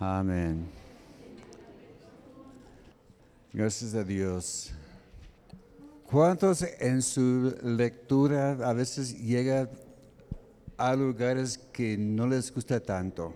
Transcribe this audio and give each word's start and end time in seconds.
Amén. 0.00 0.64
Gracias 3.52 3.94
a 3.94 4.04
Dios. 4.04 4.70
¿Cuántos 6.06 6.62
en 6.78 7.02
su 7.02 7.52
lectura 7.64 8.52
a 8.52 8.72
veces 8.72 9.18
llegan 9.18 9.68
a 10.76 10.94
lugares 10.94 11.58
que 11.58 11.98
no 11.98 12.28
les 12.28 12.54
gusta 12.54 12.78
tanto? 12.78 13.34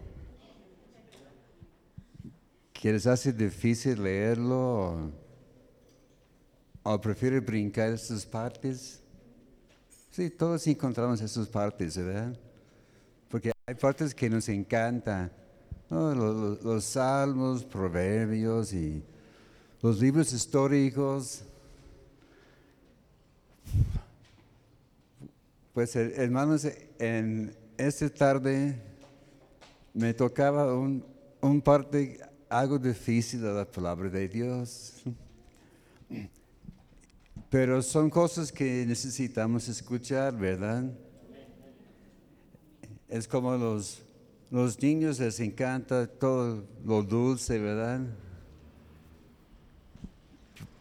¿Que 2.72 2.92
les 2.92 3.08
hace 3.08 3.33
difícil 3.33 4.01
leerlo 4.01 5.10
o, 6.85 7.01
prefiere 7.01 7.40
brincar 7.40 7.90
esas 7.90 8.24
partes? 8.24 9.03
Sí, 10.13 10.31
todos 10.31 10.65
encontramos 10.69 11.21
esas 11.21 11.49
partes, 11.49 11.97
¿verdad? 11.97 12.38
Porque 13.29 13.51
hay 13.67 13.74
partes 13.74 14.15
que 14.15 14.31
nos 14.31 14.49
encantan. 14.49 15.42
¿No? 15.93 16.15
Los, 16.15 16.34
los- 16.37 16.62
los 16.64 16.84
salmos, 16.84 17.64
proverbios 17.64 18.73
y 18.73 19.02
los 19.83 20.00
libros 20.00 20.33
históricos. 20.33 21.42
Pues 25.74 25.95
her- 25.97 26.12
hermanos, 26.16 26.66
en 26.98 27.55
esta 27.77 28.09
tarde 28.09 28.80
me 29.92 30.14
tocaba 30.14 30.74
un, 30.74 31.05
un 31.42 31.60
parte 31.60 32.19
algo 32.48 32.78
difícil 32.78 33.42
de 33.42 33.52
la 33.52 33.64
palabra 33.70 34.09
de 34.09 34.28
Dios. 34.28 34.95
Pero 37.50 37.83
son 37.83 38.09
cosas 38.09 38.50
que 38.50 38.84
necesitamos 38.86 39.69
escuchar, 39.69 40.34
¿verdad? 40.36 40.84
Es 43.09 43.28
como 43.28 43.55
los, 43.59 44.00
los 44.52 44.80
niños 44.83 45.19
les 45.19 45.41
encanta 45.41 46.06
todo 46.06 46.65
lo 46.84 47.02
dulce, 47.02 47.59
¿verdad? 47.59 48.02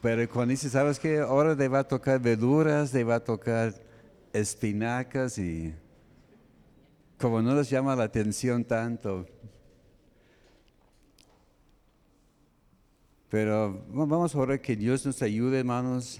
Pero 0.02 0.30
cuando 0.30 0.52
dice, 0.52 0.70
¿sabes 0.70 1.00
qué? 1.00 1.20
Ahora 1.20 1.56
te 1.56 1.68
va 1.70 1.80
a 1.80 1.88
tocar 1.88 2.20
verduras, 2.20 2.92
te 2.92 3.04
va 3.04 3.16
a 3.16 3.24
tocar 3.24 3.74
espinacas 4.34 5.38
y 5.38 5.74
como 7.18 7.42
no 7.42 7.56
les 7.56 7.70
llama 7.70 7.96
la 7.96 8.04
atención 8.04 8.66
tanto. 8.66 9.26
Pero 13.30 13.74
va- 13.98 14.06
vamos 14.06 14.36
a 14.36 14.38
orar 14.40 14.60
que 14.62 14.76
Dios 14.76 15.06
nos 15.06 15.22
ayude, 15.22 15.60
hermanos. 15.60 16.20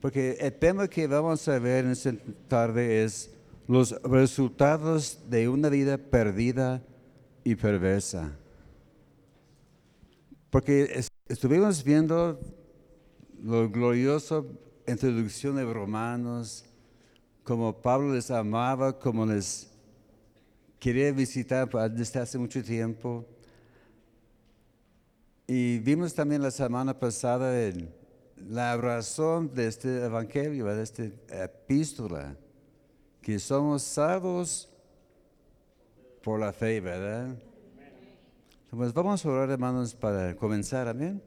Porque 0.00 0.32
el 0.40 0.52
tema 0.52 0.86
que 0.88 1.06
vamos 1.06 1.48
a 1.48 1.58
ver 1.58 1.86
en 1.86 1.92
esta 1.92 2.12
tarde 2.48 3.04
es 3.04 3.30
los 3.66 3.92
resultados 4.02 5.18
de 5.30 5.48
una 5.48 5.68
vida 5.68 5.98
perdida 5.98 6.82
y 7.44 7.54
perversa. 7.54 8.36
Porque 10.50 10.82
es- 10.94 11.08
estuvimos 11.28 11.82
viendo 11.82 12.38
lo 13.42 13.68
glorioso 13.70 14.46
introducción 14.86 15.56
de 15.56 15.64
Romanos, 15.64 16.64
como 17.44 17.80
Pablo 17.80 18.14
les 18.14 18.30
amaba, 18.30 18.98
como 18.98 19.26
les 19.26 19.70
quería 20.78 21.12
visitar 21.12 21.68
desde 21.90 22.20
hace 22.20 22.38
mucho 22.38 22.62
tiempo. 22.62 23.24
Y 25.46 25.78
vimos 25.80 26.14
también 26.14 26.42
la 26.42 26.50
semana 26.50 26.98
pasada 26.98 27.52
la 28.36 28.76
razón 28.76 29.52
de 29.54 29.66
este 29.68 30.04
evangelio, 30.04 30.66
de 30.66 30.82
esta 30.82 31.04
epístola, 31.44 32.36
que 33.22 33.38
somos 33.38 33.82
salvos 33.82 34.68
por 36.22 36.40
la 36.40 36.52
fe, 36.52 36.80
¿verdad? 36.80 37.36
Pues 38.70 38.92
vamos 38.92 39.24
a 39.24 39.28
orar, 39.28 39.50
hermanos, 39.50 39.94
para 39.94 40.34
comenzar, 40.34 40.88
amén. 40.88 41.22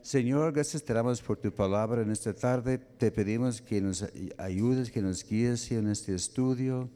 Señor, 0.00 0.52
gracias 0.52 0.82
te 0.82 0.94
damos 0.94 1.20
por 1.20 1.36
tu 1.36 1.52
palabra 1.52 2.00
en 2.00 2.10
esta 2.10 2.32
tarde. 2.32 2.78
Te 2.78 3.10
pedimos 3.10 3.60
que 3.60 3.80
nos 3.80 4.06
ayudes, 4.38 4.90
que 4.90 5.02
nos 5.02 5.24
guíes 5.24 5.70
en 5.72 5.88
este 5.88 6.14
estudio. 6.14 6.88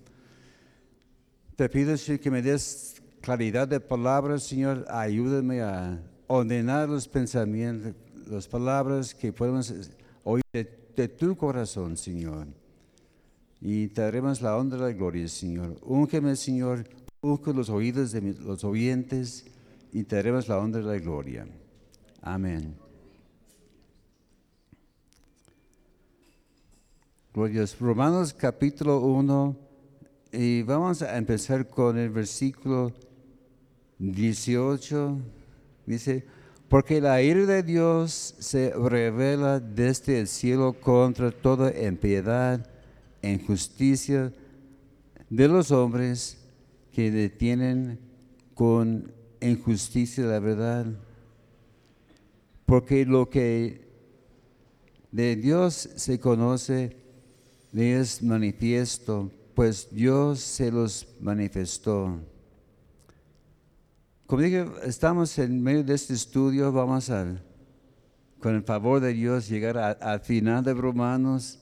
Te 1.56 1.68
pido, 1.68 1.96
Señor, 1.96 2.20
que 2.20 2.30
me 2.30 2.40
des 2.40 3.02
claridad 3.20 3.68
de 3.68 3.80
palabras, 3.80 4.44
Señor. 4.44 4.86
Ayúdame 4.88 5.60
a 5.60 6.00
ordenar 6.28 6.88
los 6.88 7.08
pensamientos, 7.08 7.94
las 8.26 8.46
palabras 8.46 9.14
que 9.14 9.32
podemos 9.32 9.74
oír 10.22 10.44
de, 10.52 10.88
de 10.96 11.08
tu 11.08 11.36
corazón, 11.36 11.96
Señor. 11.96 12.46
Y 13.60 13.88
te 13.88 14.00
daremos 14.00 14.40
la 14.40 14.56
honra 14.56 14.78
y 14.78 14.80
la 14.80 14.92
gloria, 14.92 15.28
Señor. 15.28 15.76
Úngeme, 15.82 16.34
Señor, 16.34 16.88
unge 17.20 17.52
los 17.52 17.68
oídos 17.68 18.12
de 18.12 18.22
los 18.40 18.64
oyentes 18.64 19.44
y 19.92 20.04
te 20.04 20.16
daremos 20.16 20.48
la 20.48 20.58
honra 20.58 20.80
y 20.80 20.84
la 20.84 20.98
gloria. 20.98 21.46
Amén. 22.22 22.74
Glorias. 27.34 27.78
Romanos 27.78 28.34
capítulo 28.34 29.00
1 29.00 29.56
y 30.32 30.62
vamos 30.62 31.02
a 31.02 31.16
empezar 31.16 31.68
con 31.68 31.98
el 31.98 32.10
versículo 32.10 32.92
18. 33.98 35.18
Dice, 35.86 36.24
porque 36.68 37.00
la 37.00 37.20
ira 37.20 37.44
de 37.46 37.62
Dios 37.62 38.34
se 38.38 38.70
revela 38.70 39.60
desde 39.60 40.20
el 40.20 40.28
cielo 40.28 40.72
contra 40.72 41.30
toda 41.30 41.72
impiedad 41.78 42.66
e 43.22 43.32
injusticia 43.32 44.32
de 45.28 45.48
los 45.48 45.70
hombres 45.70 46.38
que 46.92 47.10
detienen 47.10 47.98
con 48.54 49.12
injusticia 49.40 50.24
la 50.24 50.40
verdad. 50.40 50.86
Porque 52.66 53.04
lo 53.04 53.30
que 53.30 53.88
de 55.10 55.36
Dios 55.36 55.90
se 55.96 56.20
conoce 56.20 56.96
le 57.72 58.00
es 58.00 58.22
manifiesto, 58.22 59.30
pues 59.54 59.88
Dios 59.92 60.40
se 60.40 60.70
los 60.70 61.06
manifestó. 61.20 62.18
Como 64.26 64.42
dije, 64.42 64.64
estamos 64.84 65.36
en 65.38 65.62
medio 65.62 65.82
de 65.82 65.94
este 65.94 66.14
estudio, 66.14 66.70
vamos 66.70 67.10
a, 67.10 67.26
con 68.40 68.54
el 68.54 68.62
favor 68.62 69.00
de 69.00 69.12
Dios, 69.12 69.48
llegar 69.48 69.76
al 69.78 70.20
final 70.20 70.62
de 70.62 70.74
Romanos. 70.74 71.58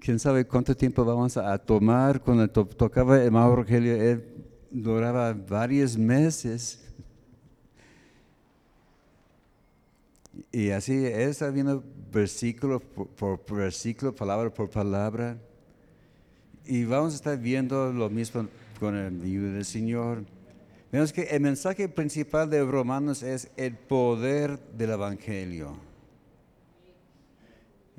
Quién 0.00 0.18
sabe 0.18 0.44
cuánto 0.46 0.76
tiempo 0.76 1.04
vamos 1.04 1.36
a, 1.36 1.56
tomar. 1.58 2.20
Cuando 2.20 2.48
to- 2.48 2.66
tocaba 2.66 3.16
el 3.16 3.26
hermano 3.26 3.56
Rogelio, 3.56 3.94
él 3.94 4.24
duraba 4.70 5.32
varios 5.32 5.96
meses. 5.96 6.82
Y 10.52 10.70
así, 10.70 10.92
él 11.06 11.30
está 11.30 11.50
viendo 11.50 11.82
versículo 12.12 12.80
por, 12.80 13.38
por 13.40 13.56
versículo, 13.56 14.14
palabra 14.14 14.52
por 14.52 14.68
palabra. 14.68 15.38
Y 16.64 16.84
vamos 16.84 17.12
a 17.12 17.16
estar 17.16 17.38
viendo 17.38 17.92
lo 17.92 18.10
mismo 18.10 18.46
con 18.78 18.96
el 18.96 19.22
ayuda 19.22 19.52
del 19.52 19.64
Señor. 19.64 20.24
Vemos 20.92 21.12
que 21.12 21.22
el 21.22 21.40
mensaje 21.40 21.88
principal 21.88 22.48
de 22.50 22.64
Romanos 22.64 23.22
es 23.22 23.50
el 23.56 23.76
poder 23.76 24.58
del 24.76 24.90
Evangelio. 24.90 25.76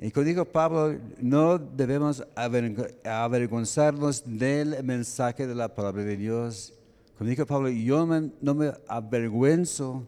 Y 0.00 0.10
como 0.12 0.24
dijo 0.24 0.44
Pablo, 0.44 0.96
no 1.20 1.58
debemos 1.58 2.24
averg- 2.36 3.04
avergonzarnos 3.04 4.22
del 4.24 4.82
mensaje 4.84 5.46
de 5.46 5.54
la 5.54 5.74
palabra 5.74 6.04
de 6.04 6.16
Dios. 6.16 6.72
Como 7.16 7.28
dijo 7.28 7.44
Pablo, 7.46 7.68
yo 7.68 8.06
no 8.06 8.54
me 8.54 8.72
avergüenzo 8.86 10.06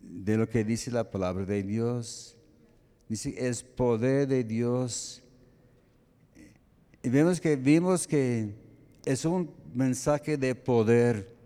de 0.00 0.36
lo 0.36 0.46
que 0.46 0.62
dice 0.62 0.90
la 0.90 1.10
palabra 1.10 1.46
de 1.46 1.62
Dios. 1.62 2.36
Dice, 3.08 3.34
es 3.38 3.62
poder 3.62 4.28
de 4.28 4.44
Dios. 4.44 5.22
Y 7.02 7.08
vemos 7.08 7.40
que 7.40 7.56
vimos 7.56 8.06
que 8.06 8.52
es 9.06 9.24
un 9.24 9.50
mensaje 9.74 10.36
de 10.36 10.54
poder. 10.54 11.37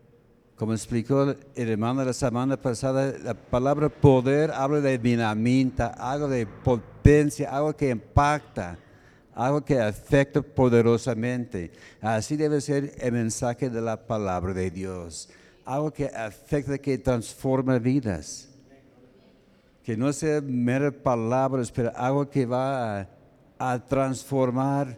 Como 0.57 0.75
explicó 0.75 1.35
el 1.55 1.69
hermano 1.69 2.05
la 2.05 2.13
semana 2.13 2.57
pasada, 2.57 3.15
la 3.23 3.35
palabra 3.35 3.89
poder 3.89 4.51
habla 4.53 4.81
de 4.81 4.99
dinamita, 4.99 5.89
algo 5.89 6.29
de 6.29 6.47
potencia, 6.47 7.51
algo 7.51 7.75
que 7.75 7.91
impacta, 7.91 8.79
algo 9.35 9.65
que 9.65 9.81
afecta 9.81 10.43
poderosamente. 10.43 11.73
Así 12.01 12.37
debe 12.37 12.61
ser 12.61 12.93
el 12.99 13.13
mensaje 13.13 13.71
de 13.71 13.81
la 13.81 14.07
palabra 14.07 14.53
de 14.53 14.71
Dios. 14.71 15.29
Algo 15.65 15.91
que 15.93 16.07
afecta, 16.07 16.79
que 16.79 16.99
transforma 16.99 17.79
vidas. 17.79 18.49
Que 19.83 19.97
no 19.97 20.13
sea 20.13 20.41
meras 20.41 20.93
palabras, 20.95 21.73
pero 21.73 21.93
algo 21.97 22.29
que 22.29 22.47
va 22.47 23.01
a, 23.01 23.09
a 23.59 23.85
transformar 23.85 24.97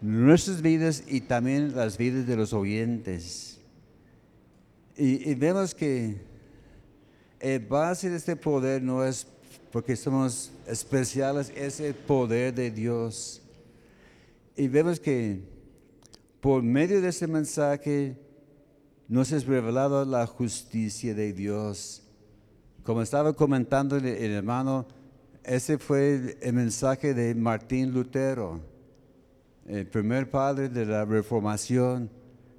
nuestras 0.00 0.60
vidas 0.60 1.04
y 1.06 1.20
también 1.20 1.76
las 1.76 1.96
vidas 1.98 2.26
de 2.26 2.36
los 2.36 2.52
oyentes. 2.52 3.53
Y, 4.96 5.34
vemos 5.34 5.74
que 5.74 6.16
el 7.40 7.58
base 7.60 8.08
de 8.10 8.16
este 8.16 8.36
poder 8.36 8.82
no 8.82 9.04
es 9.04 9.26
porque 9.72 9.96
somos 9.96 10.52
especiales, 10.68 11.52
es 11.56 11.80
el 11.80 11.94
poder 11.94 12.54
de 12.54 12.70
Dios. 12.70 13.42
Y 14.56 14.68
vemos 14.68 15.00
que 15.00 15.40
por 16.40 16.62
medio 16.62 17.00
de 17.00 17.08
este 17.08 17.26
mensaje 17.26 18.16
nos 19.08 19.32
es 19.32 19.46
revelado 19.46 20.04
la 20.04 20.26
justicia 20.26 21.12
de 21.12 21.32
Dios. 21.32 22.02
Como 22.84 23.02
estaba 23.02 23.32
comentando 23.32 23.96
el, 23.96 24.06
el 24.06 24.30
hermano, 24.30 24.86
ese 25.42 25.76
fue 25.76 26.36
el, 26.40 26.52
mensaje 26.52 27.14
de 27.14 27.34
Martín 27.34 27.92
Lutero, 27.92 28.60
el 29.66 29.86
primer 29.88 30.30
padre 30.30 30.68
de 30.68 30.86
la 30.86 31.04
reformación, 31.04 32.08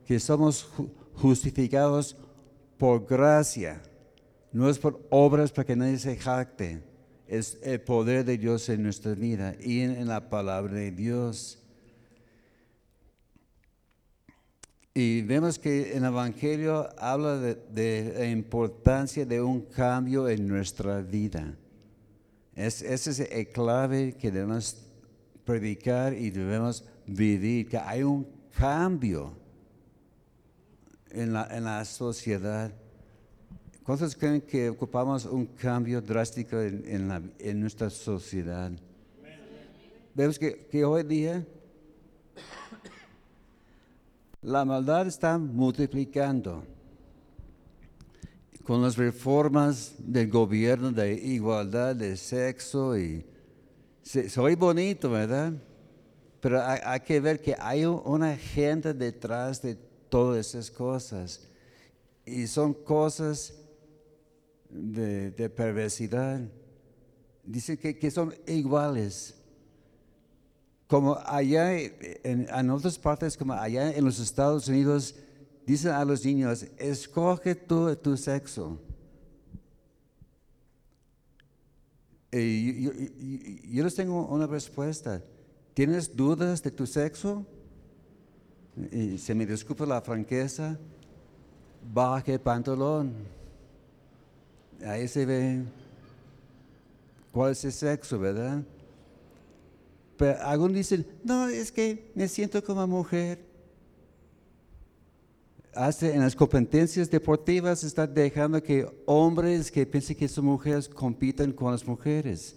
que 0.05 0.19
somos 0.19 0.67
ju- 0.75 0.89
justificados 1.13 2.17
por 2.77 3.05
gracia, 3.05 3.81
no 4.51 4.69
es 4.69 4.79
por 4.79 5.05
obras 5.09 5.51
para 5.51 5.65
que 5.65 5.75
nadie 5.75 5.97
se 5.97 6.15
jacte, 6.15 6.81
es 7.27 7.57
el 7.63 7.81
poder 7.81 8.25
de 8.25 8.37
Dios 8.37 8.69
en 8.69 8.83
nuestra 8.83 9.13
vida 9.15 9.55
y 9.59 9.81
en, 9.81 10.07
la 10.07 10.29
palabra 10.29 10.73
de 10.73 10.91
Dios. 10.91 11.59
Y 14.93 15.23
vemos 15.23 15.59
que 15.59 15.91
en 15.91 16.03
el 16.03 16.11
Evangelio 16.11 16.87
habla 16.97 17.37
de, 17.37 17.55
de 17.55 18.13
la 18.17 18.27
importancia 18.27 19.25
de 19.25 19.41
un 19.41 19.61
cambio 19.61 20.29
en 20.29 20.47
nuestra 20.47 21.01
vida. 21.01 21.57
Es, 22.55 22.81
ese 22.81 23.11
es 23.11 23.19
el 23.19 23.49
clave 23.49 24.13
que 24.13 24.31
debemos 24.31 24.85
predicar 25.43 26.13
y 26.13 26.29
debemos 26.29 26.85
vivir, 27.05 27.67
que 27.67 27.77
hay 27.77 28.03
un 28.03 28.25
cambio 28.57 29.44
en 31.15 31.33
la, 31.33 31.47
en 31.51 31.63
la 31.63 31.83
sociedad. 31.85 32.71
¿Cuántos 33.83 34.15
creen 34.15 34.41
que 34.41 34.69
ocupamos 34.69 35.25
un 35.25 35.45
cambio 35.45 36.01
drástico 36.01 36.59
en, 36.59 37.33
en 37.39 37.59
nuestra 37.59 37.89
sociedad? 37.89 38.71
Vemos 40.13 40.39
que, 40.39 40.65
que 40.67 40.83
hoy 40.83 41.03
día 41.03 41.45
la 44.41 44.63
maldad 44.65 45.07
está 45.07 45.37
multiplicando. 45.37 46.63
Con 48.63 48.81
las 48.81 48.97
reformas 48.97 49.93
del 49.99 50.29
gobierno 50.29 50.91
de 50.91 51.13
igualdad 51.13 51.95
de 51.95 52.17
sexo 52.17 52.97
y 52.97 53.23
se, 54.01 54.27
oye 54.39 54.55
bonito, 54.55 55.11
¿verdad? 55.11 55.53
Pero 56.41 56.63
hay, 56.63 56.79
hay 56.83 56.99
que 57.01 57.19
ver 57.19 57.39
que 57.39 57.55
hay 57.59 57.85
un- 57.85 58.01
una 58.05 58.31
agenda 58.31 58.91
detrás 58.93 59.61
de 59.61 59.77
todas 60.09 60.47
esas 60.49 60.71
cosas. 60.71 61.41
Y 62.25 62.47
son 62.47 62.73
cosas 62.73 63.53
de, 64.69 65.49
perversidad. 65.49 66.41
Dicen 67.43 67.77
que, 67.77 67.97
que 67.97 68.09
son 68.11 68.33
iguales. 68.47 69.35
Como 70.87 71.17
allá 71.25 71.77
en, 71.79 72.69
otras 72.69 72.97
partes, 72.99 73.35
como 73.37 73.53
allá 73.53 73.91
en 73.95 74.05
los 74.05 74.19
Estados 74.19 74.67
Unidos, 74.67 75.15
dicen 75.65 75.91
a 75.91 76.05
los 76.05 76.23
niños, 76.25 76.65
escoge 76.77 77.55
tú 77.55 77.95
tu 77.95 78.15
sexo. 78.17 78.79
Y 82.31 82.83
yo- 82.83 82.91
yo- 82.93 83.09
yo 83.71 83.83
les 83.83 83.95
tengo 83.95 84.27
una 84.27 84.45
respuesta. 84.47 85.23
¿Tienes 85.73 86.15
dudas 86.15 86.61
de 86.61 86.71
tu 86.71 86.85
sexo? 86.85 87.45
Y 88.91 89.17
se 89.17 89.33
me 89.33 89.45
disculpa 89.45 89.85
la 89.85 90.01
franqueza, 90.01 90.77
baje 91.93 92.37
pantalón. 92.37 93.13
Ahí 94.85 95.07
se 95.07 95.25
ve 95.25 95.63
cuál 97.31 97.53
es 97.53 97.63
el 97.63 97.71
sexo, 97.71 98.19
¿verdad? 98.19 98.63
Pero 100.17 100.41
algunos 100.43 100.75
dicen, 100.75 101.05
no, 101.23 101.47
es 101.47 101.71
que 101.71 102.11
me 102.15 102.27
siento 102.27 102.63
como 102.63 102.85
mujer. 102.85 103.39
Hasta 105.73 106.07
en 106.07 106.21
las 106.21 106.35
competencias 106.35 107.09
deportivas 107.09 107.83
está 107.83 108.07
dejando 108.07 108.63
que 108.63 108.87
hombres 109.05 109.69
que 109.69 109.85
piensan 109.85 110.15
que 110.15 110.27
son 110.27 110.45
mujeres 110.45 110.87
compitan 110.87 111.51
con 111.51 111.71
las 111.71 111.85
mujeres. 111.85 112.55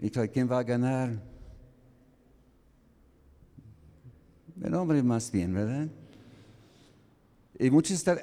Y 0.00 0.10
claro, 0.10 0.30
¿quién 0.30 0.50
va 0.50 0.58
a 0.58 0.62
ganar? 0.62 1.33
El 4.64 4.74
hombre 4.74 5.02
más 5.02 5.30
bien, 5.30 5.52
¿verdad? 5.52 5.88
Y 7.58 7.68
muchos 7.70 7.92
están 7.92 8.18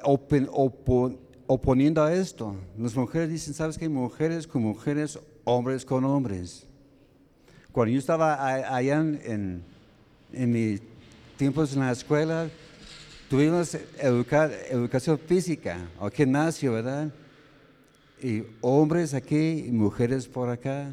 oponiendo 1.46 2.02
a 2.02 2.12
esto. 2.12 2.56
Las 2.76 2.96
mujeres 2.96 3.30
dicen, 3.30 3.54
¿sabes 3.54 3.78
qué? 3.78 3.88
Mujeres 3.88 4.48
con 4.48 4.62
mujeres, 4.62 5.20
hombres 5.44 5.84
con 5.84 6.04
hombres. 6.04 6.66
Cuando 7.70 7.92
yo 7.92 7.98
estaba 8.00 8.44
allá 8.74 8.96
en, 8.98 9.62
en, 10.32 10.52
mis 10.52 10.82
tiempos 11.38 11.74
en 11.74 11.80
la 11.80 11.92
escuela, 11.92 12.50
tuvimos 13.30 13.76
educa- 14.00 14.50
educación 14.68 15.20
física 15.20 15.78
o 16.00 16.10
gimnasio, 16.10 16.72
¿verdad? 16.72 17.12
Y 18.20 18.42
hombres 18.60 19.14
aquí 19.14 19.64
y 19.68 19.70
mujeres 19.70 20.26
por 20.26 20.50
acá. 20.50 20.92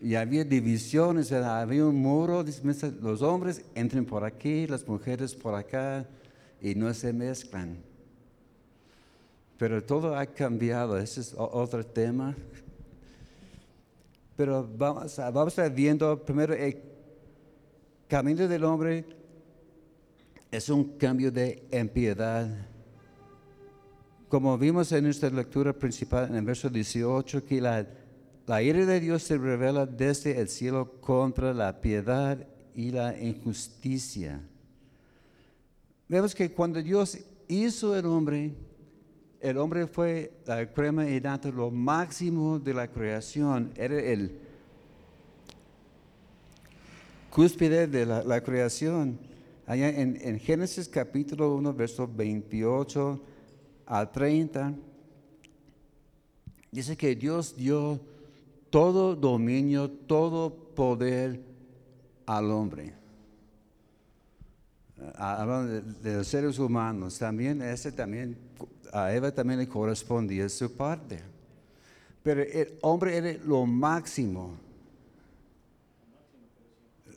Y 0.00 0.14
había 0.14 0.44
divisiones, 0.44 1.30
había 1.32 1.84
un 1.84 1.96
muro, 1.96 2.42
dice, 2.42 2.62
"Mister, 2.64 2.92
los 3.02 3.20
hombres 3.20 3.62
entren 3.74 4.06
por 4.06 4.24
aquí, 4.24 4.66
las 4.66 4.86
mujeres 4.88 5.34
por 5.34 5.54
acá, 5.54 6.06
y 6.60 6.74
no 6.74 6.92
se 6.94 7.12
mezclan. 7.12 7.78
Pero 9.58 9.82
todo 9.82 10.16
ha 10.16 10.26
cambiado, 10.26 10.98
ese 10.98 11.20
es 11.20 11.34
otro 11.36 11.84
tema. 11.84 12.34
Pero 14.36 14.66
vamos 14.76 15.18
a, 15.18 15.30
vamos 15.30 15.58
a 15.58 15.70
primero 16.24 16.54
el 16.54 16.80
camino 18.08 18.48
del 18.48 18.64
hombre 18.64 19.04
es 20.50 20.68
un 20.68 20.96
cambio 20.96 21.30
de 21.30 21.62
impiedad. 21.70 22.48
Como 24.28 24.56
vimos 24.56 24.90
en 24.92 25.04
nuestra 25.04 25.28
lectura 25.30 25.72
principal 25.72 26.28
en 26.28 26.36
el 26.36 26.44
verso 26.44 26.68
18, 26.68 27.44
que 27.44 27.60
la, 27.60 27.86
la 28.46 28.62
ira 28.62 28.84
de 28.84 29.00
Dios 29.00 29.22
se 29.22 29.38
revela 29.38 29.86
desde 29.86 30.40
el 30.40 30.48
cielo 30.48 31.00
contra 31.00 31.54
la 31.54 31.80
piedad 31.80 32.46
y 32.74 32.90
la 32.90 33.18
injusticia. 33.18 34.40
Vemos 36.08 36.34
que 36.34 36.50
cuando 36.50 36.82
Dios 36.82 37.18
hizo 37.46 37.96
el 37.96 38.06
hombre, 38.06 38.52
el 39.40 39.56
hombre 39.58 39.86
fue 39.86 40.32
la 40.46 40.66
crema 40.70 41.08
y 41.08 41.20
nata, 41.20 41.50
lo 41.50 41.70
máximo 41.70 42.58
de 42.58 42.74
la 42.74 42.88
creación, 42.88 43.72
era 43.76 43.98
el 43.98 44.38
cúspide 47.30 47.86
de 47.86 48.06
la, 48.06 48.40
creación. 48.42 49.18
Allá 49.66 49.88
en, 49.88 50.18
en 50.20 50.40
Génesis 50.40 50.88
capítulo 50.88 51.54
1, 51.54 51.72
verso 51.74 52.10
28 52.12 53.20
al 53.86 54.10
30, 54.10 54.74
dice 56.72 56.96
que 56.96 57.14
Dios 57.14 57.54
dio 57.56 58.00
todo 58.70 59.14
dominio, 59.14 59.90
todo 59.90 60.54
poder 60.74 61.40
al 62.26 62.50
hombre. 62.50 62.94
Ah, 65.16 65.42
Hablando 65.42 65.72
de, 65.72 65.80
de 65.82 66.16
los 66.16 66.28
seres 66.28 66.58
humanos, 66.58 67.18
también 67.18 67.60
ese 67.62 67.92
también, 67.92 68.38
a 68.92 69.12
Eva 69.12 69.32
también 69.32 69.60
le 69.60 69.68
correspondía 69.68 70.48
su 70.48 70.74
parte. 70.76 71.20
Pero 72.22 72.42
el 72.42 72.78
hombre 72.82 73.16
era 73.16 73.44
lo 73.44 73.66
máximo 73.66 74.58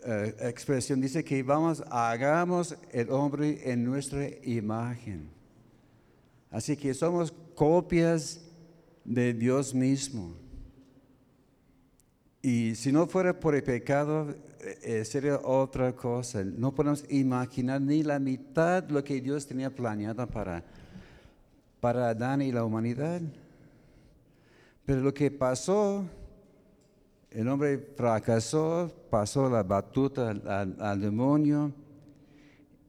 eh, 0.06 0.36
expresión 0.42 1.00
dice 1.00 1.24
que 1.24 1.42
vamos, 1.44 1.82
hagamos 1.90 2.76
el 2.92 3.10
hombre 3.10 3.72
en 3.72 3.86
nuestra 3.86 4.28
imagen. 4.44 5.30
Así 6.52 6.76
que 6.76 6.94
somos 6.94 7.32
copias 7.56 8.42
de 9.06 9.34
Dios 9.34 9.74
mismo. 9.74 10.36
Y 12.46 12.76
si 12.76 12.92
no 12.92 13.08
fuera 13.08 13.40
por 13.40 13.56
el 13.56 13.64
pecado, 13.64 14.30
eh, 14.60 14.78
eh, 14.84 15.06
sería 15.06 15.38
otra 15.38 15.96
cosa. 15.96 16.44
No 16.44 16.76
podemos 16.76 17.06
imaginar 17.10 17.80
ni 17.80 18.04
la 18.04 18.20
mitad 18.20 18.90
lo 18.90 19.02
que 19.02 19.22
Dios 19.22 19.48
tenía 19.48 19.74
planeado 19.74 20.28
para, 20.28 20.62
para 21.80 22.10
Adán 22.10 22.42
y 22.42 22.52
la 22.52 22.66
humanidad. 22.66 23.22
Pero 24.86 25.00
lo 25.00 25.14
que 25.14 25.32
pasó 25.32 26.06
el 27.32 27.48
hombre 27.48 27.78
fracasó, 27.96 28.92
pasó 29.10 29.50
la 29.50 29.64
batuta 29.64 30.30
al 30.30 31.02
demonio 31.02 31.72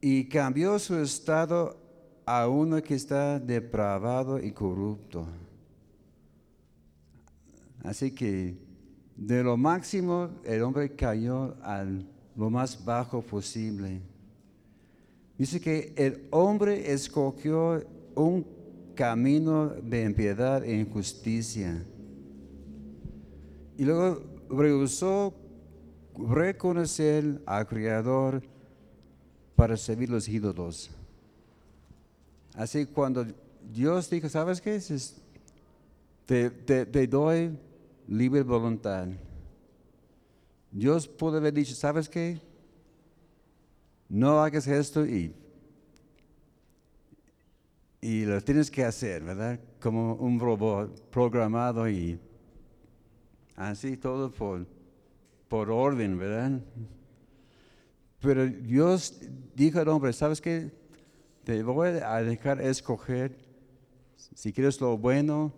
y 0.01 0.29
cambió 0.29 0.81
su 0.81 0.99
estado 0.99 1.79
a 2.27 2.49
uno 2.49 2.83
que 2.83 2.97
está 2.97 3.39
depravado 3.39 4.39
y 4.39 4.51
corrupto. 4.51 5.29
Así 7.85 8.11
que 8.11 8.64
de 9.17 9.43
lo 9.43 9.57
máximo 9.57 10.31
el 10.45 10.63
hombre 10.63 10.91
cayó 10.95 11.55
a 11.63 11.85
lo 12.37 12.51
más 12.51 12.85
bajo 12.85 13.23
posible. 13.23 14.01
Dice 15.39 15.61
que 15.61 15.93
el 15.97 16.27
hombre 16.31 16.93
escogió 16.93 17.83
un 18.15 18.47
camino 18.95 19.67
de 19.67 20.05
impiedad 20.05 20.65
e 20.65 20.77
injusticia. 20.79 21.85
Y 23.77 23.85
luego 23.85 24.23
rehusó 24.49 25.35
reconocer 26.17 27.43
al 27.47 27.67
Creador 27.67 28.43
para 29.57 29.77
servir 29.77 30.11
los 30.11 30.29
ídolos. 30.29 30.91
Así 32.55 32.87
cuando 32.87 33.27
Dios 33.73 34.09
dijo, 34.09 34.29
¿sabes 34.29 34.61
qué? 34.61 34.81
Te- 36.27 36.51
te 36.87 37.07
doy 37.09 37.59
libre 38.09 38.43
voluntad. 38.43 39.09
Dios 40.71 41.07
pudo 41.07 41.39
haber 41.39 41.55
dicho, 41.55 41.75
¿sabes 41.75 42.09
qué? 42.09 42.41
No 44.09 44.41
hagas 44.41 44.67
esto 44.67 45.07
y, 45.07 45.35
y 48.01 48.25
lo 48.25 48.41
tienes 48.43 48.71
que 48.71 48.85
hacer, 48.85 49.23
¿verdad? 49.23 49.61
Como 49.81 50.15
un 50.15 50.39
robot 50.39 51.11
programado 51.11 51.89
y 51.89 52.19
así 53.57 53.97
todo 53.97 54.31
por, 54.31 54.67
por 55.49 55.71
orden, 55.71 56.19
¿verdad? 56.19 56.61
Pero 58.21 58.47
Dios 58.47 59.21
dijo 59.55 59.79
al 59.81 59.89
hombre, 59.89 60.13
¿sabes 60.13 60.41
qué? 60.41 60.71
Te 61.45 61.63
voy 61.63 61.89
a 61.89 62.23
dejar 62.23 62.61
escoger 62.61 63.37
si 64.17 64.53
quieres 64.53 64.81
lo 64.81 64.97
bueno 64.97 65.53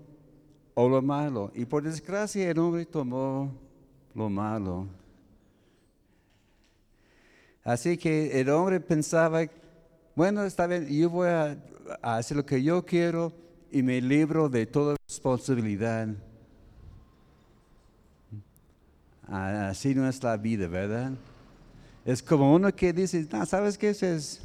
o 0.76 0.88
lo 0.88 1.00
malo. 1.00 1.50
Y 1.54 1.64
por 1.64 1.82
desgracia 1.82 2.48
el 2.50 2.58
hombre 2.58 2.84
tomó 2.84 3.50
lo 4.14 4.28
malo. 4.28 4.86
Así 7.64 7.96
que 7.96 8.38
el 8.40 8.48
hombre 8.50 8.78
pensaba, 8.78 9.40
bueno, 10.14 10.44
está 10.44 10.66
bien, 10.66 10.86
yo 10.86 11.10
voy 11.10 11.28
a, 11.28 11.56
hacer 12.02 12.36
lo 12.36 12.44
que 12.44 12.62
yo 12.62 12.84
quiero 12.84 13.32
y 13.72 13.82
me 13.82 14.00
libro 14.00 14.48
de 14.48 14.66
toda 14.66 14.96
responsabilidad. 15.08 16.08
Ah, 19.28 19.68
Así 19.70 19.94
no 19.94 20.06
es 20.06 20.22
la 20.22 20.36
vida, 20.36 20.68
¿verdad? 20.68 21.12
Es 22.04 22.22
como 22.22 22.54
uno 22.54 22.72
que 22.74 22.92
dice, 22.92 23.26
no, 23.32 23.46
¿sabes 23.46 23.78
qué? 23.78 23.88
Es, 23.88 24.42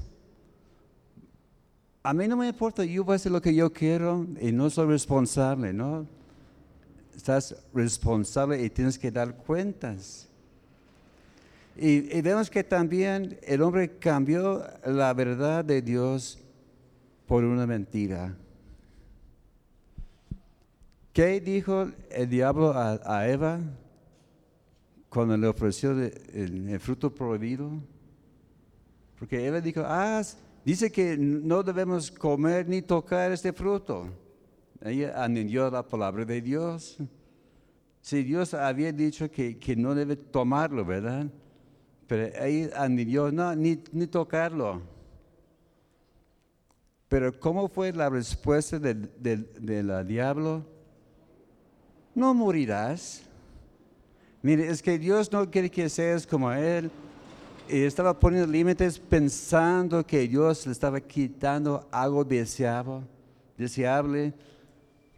a 2.01 2.13
mí 2.13 2.27
no 2.27 2.37
me 2.37 2.47
importa, 2.47 2.85
yo 2.85 3.03
voy 3.03 3.13
a 3.13 3.15
hacer 3.17 3.33
lo 3.33 3.41
que 3.41 3.53
yo 3.53 3.71
quiero 3.71 4.25
y 4.39 4.53
no 4.53 4.69
soy 4.69 4.87
responsable, 4.87 5.73
¿no? 5.73 6.20
Estás 7.21 7.55
responsable 7.71 8.63
y 8.63 8.71
tienes 8.71 8.97
que 8.97 9.11
dar 9.11 9.35
cuentas. 9.35 10.27
Y, 11.77 12.19
vemos 12.19 12.49
que 12.49 12.63
también 12.63 13.37
el 13.43 13.61
hombre 13.61 13.99
cambió 13.99 14.63
la 14.83 15.13
verdad 15.13 15.63
de 15.63 15.83
Dios 15.83 16.39
por 17.27 17.43
una 17.43 17.67
mentira. 17.67 18.35
¿Qué 21.13 21.39
dijo 21.39 21.91
el 22.09 22.27
diablo 22.27 22.73
a, 22.75 23.27
Eva 23.27 23.59
cuando 25.07 25.37
le 25.37 25.45
ofreció 25.45 25.91
el 25.91 26.79
fruto 26.79 27.13
prohibido? 27.13 27.69
Porque 29.19 29.45
Eva 29.45 29.61
dijo, 29.61 29.83
ah, 29.85 30.23
dice 30.65 30.91
que 30.91 31.15
no 31.17 31.61
debemos 31.61 32.09
comer 32.09 32.67
ni 32.67 32.81
tocar 32.81 33.31
este 33.31 33.53
fruto. 33.53 34.09
Ella 34.83 35.23
anilló 35.23 35.69
la 35.69 35.83
palabra 35.83 36.25
de 36.25 36.41
Dios. 36.41 36.97
Si 38.01 38.23
Dios 38.23 38.53
había 38.55 38.91
dicho 38.91 39.29
que, 39.29 39.59
que 39.59 39.75
no 39.75 39.93
debe 39.93 40.15
tomarlo, 40.15 40.83
¿verdad? 40.83 41.27
Pero 42.07 42.35
ella 42.43 42.69
anilló, 42.75 43.31
no, 43.31 43.55
ni, 43.55 43.81
ni 43.91 44.07
tocarlo. 44.07 44.81
Pero 47.07 47.39
¿cómo 47.39 47.67
fue 47.67 47.93
la 47.93 48.09
respuesta 48.09 48.79
del, 48.79 49.11
del, 49.19 49.47
del 49.59 50.07
diablo? 50.07 50.65
No 52.15 52.33
morirás. 52.33 53.21
Mire, 54.41 54.67
es 54.67 54.81
que 54.81 54.97
Dios 54.97 55.31
no 55.31 55.49
quiere 55.49 55.69
que 55.69 55.87
seas 55.89 56.25
como 56.25 56.51
Él. 56.51 56.89
Y 57.69 57.83
estaba 57.83 58.19
poniendo 58.19 58.51
límites 58.51 58.97
pensando 58.97 60.05
que 60.05 60.27
Dios 60.27 60.65
le 60.65 60.71
estaba 60.71 60.99
quitando 60.99 61.87
algo 61.91 62.23
deseable, 62.23 63.01
deseable 63.55 64.33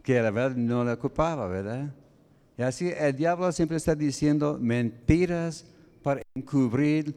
que 0.04 0.20
la 0.22 0.30
verdad 0.30 0.54
no 0.54 0.84
le 0.84 0.92
ocupaba, 0.92 1.48
¿verdad? 1.48 1.92
Y 2.56 2.62
así 2.62 2.92
el 2.96 3.16
diablo 3.16 3.50
siempre 3.50 3.76
está 3.78 3.96
diciendo 3.96 4.56
mentiras 4.60 5.64
para 6.02 6.22
encubrir 6.36 7.16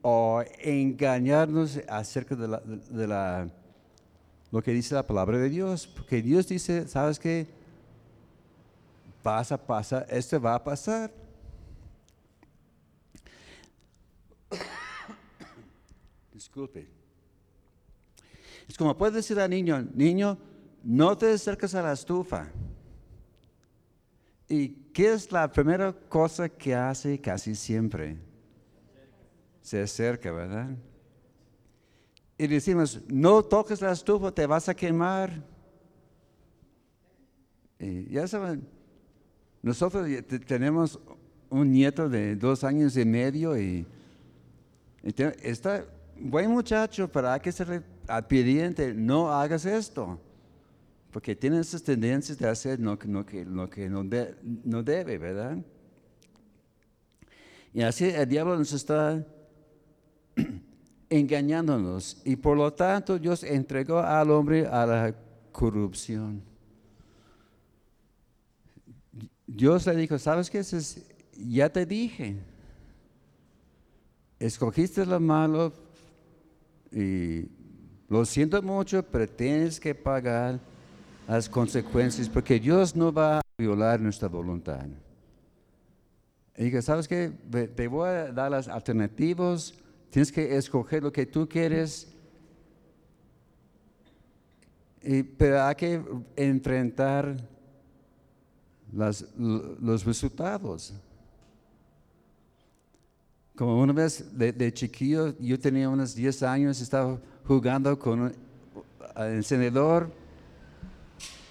o 0.00 0.42
engañarnos 0.58 1.78
acerca 1.86 2.34
de, 2.34 2.48
la, 2.48 2.60
de 2.60 3.06
la- 3.06 3.48
lo 4.50 4.62
que 4.62 4.72
dice 4.72 4.94
la 4.94 5.06
palabra 5.06 5.38
de 5.38 5.48
Dios. 5.50 5.86
Porque 5.86 6.20
Dios 6.22 6.48
dice, 6.48 6.88
¿sabes 6.88 7.18
qué? 7.18 7.46
Pasa, 9.22 9.56
pasa, 9.56 10.04
esto 10.08 10.40
va 10.40 10.54
a 10.54 10.64
pasar. 10.64 11.12
Disculpe. 16.32 16.88
Es 18.68 18.76
como 18.78 18.96
puede 18.96 19.16
decir 19.16 19.38
al 19.38 19.50
niño, 19.50 19.86
niño, 19.94 20.38
no 20.82 21.16
te 21.16 21.32
acerques 21.32 21.74
a 21.74 21.82
la 21.82 21.92
estufa. 21.92 22.48
¿Y 24.48 24.68
qué 24.92 25.12
es 25.12 25.30
la 25.32 25.50
primera 25.50 25.92
cosa 25.92 26.48
que 26.48 26.74
hace 26.74 27.20
casi 27.20 27.54
siempre? 27.54 28.18
Se 29.62 29.82
acerca, 29.82 30.30
¿verdad? 30.30 30.70
Y 32.36 32.46
decimos, 32.46 33.00
no 33.08 33.42
toques 33.42 33.80
la 33.80 33.92
estufa, 33.92 34.32
te 34.32 34.46
vas 34.46 34.68
a 34.68 34.74
quemar. 34.74 35.42
Ya 37.78 38.26
saben, 38.26 38.66
nosotros 39.62 40.06
tenemos 40.46 40.98
un 41.50 41.70
nieto 41.70 42.08
de 42.08 42.36
dos 42.36 42.64
años 42.64 42.96
y 42.96 43.04
medio 43.04 43.58
y, 43.58 43.86
está 45.02 45.84
buen 46.18 46.50
muchacho, 46.50 47.10
pero 47.10 47.30
hay 47.30 47.40
que 47.40 47.52
ser 47.52 47.82
obediente, 48.08 48.94
no 48.94 49.32
hagas 49.32 49.64
esto, 49.64 50.20
porque 51.12 51.36
tiene 51.36 51.60
esas 51.60 51.82
tendencias 51.82 52.38
de 52.38 52.48
hacer 52.48 52.80
lo 52.80 52.98
que 52.98 53.06
no, 53.06 53.24
que, 53.24 53.44
lo 53.44 53.68
que 53.68 53.88
no, 53.88 54.02
de- 54.02 54.34
no 54.42 54.82
debe, 54.82 55.18
¿verdad? 55.18 55.58
Y 57.74 57.82
así 57.82 58.06
el 58.06 58.26
diablo 58.26 58.56
nos 58.56 58.72
está 58.72 59.24
engañándonos 61.10 62.22
y 62.24 62.36
por 62.36 62.56
lo 62.56 62.72
tanto 62.72 63.18
Dios 63.18 63.44
entregó 63.44 63.98
al 63.98 64.30
hombre 64.30 64.66
a 64.66 64.86
la 64.86 65.14
corrupción. 65.52 66.42
Dios 69.46 69.86
le 69.86 69.96
dijo, 69.96 70.18
¿sabes 70.18 70.48
qué? 70.48 70.62
Ya 71.36 71.68
te 71.70 71.84
dije, 71.84 72.36
escogiste 74.38 75.04
lo 75.04 75.20
malo 75.20 75.74
y 76.90 77.48
lo 78.08 78.24
siento 78.24 78.62
mucho, 78.62 79.02
pero 79.02 79.28
tienes 79.28 79.78
que 79.78 79.94
pagar 79.94 80.71
las 81.26 81.48
consecuencias 81.48 82.28
porque 82.28 82.58
Dios 82.58 82.94
no 82.94 83.12
va 83.12 83.38
a 83.38 83.42
violar 83.58 84.00
nuestra 84.00 84.28
voluntad. 84.28 84.86
Y 86.56 86.64
dije, 86.64 86.82
¿sabes 86.82 87.08
qué? 87.08 87.32
Te 87.74 87.88
voy 87.88 88.08
a 88.08 88.32
dar 88.32 88.50
las 88.50 88.68
alternativas, 88.68 89.74
tienes 90.10 90.30
que 90.30 90.56
escoger 90.56 91.02
lo 91.02 91.12
que 91.12 91.24
tú 91.26 91.48
quieres, 91.48 92.08
y- 95.02 95.22
pero 95.22 95.62
hay 95.62 95.74
que 95.74 96.02
enfrentar 96.36 97.36
los 98.92 100.04
resultados. 100.04 100.92
Como 103.56 103.80
una 103.80 103.92
vez 103.92 104.26
de, 104.36 104.72
chiquillo, 104.72 105.36
yo 105.38 105.58
tenía 105.58 105.88
unos 105.88 106.14
10 106.14 106.42
años, 106.42 106.80
estaba 106.80 107.18
jugando 107.46 107.98
con 107.98 108.20
un 108.20 108.32
encendedor 109.16 110.10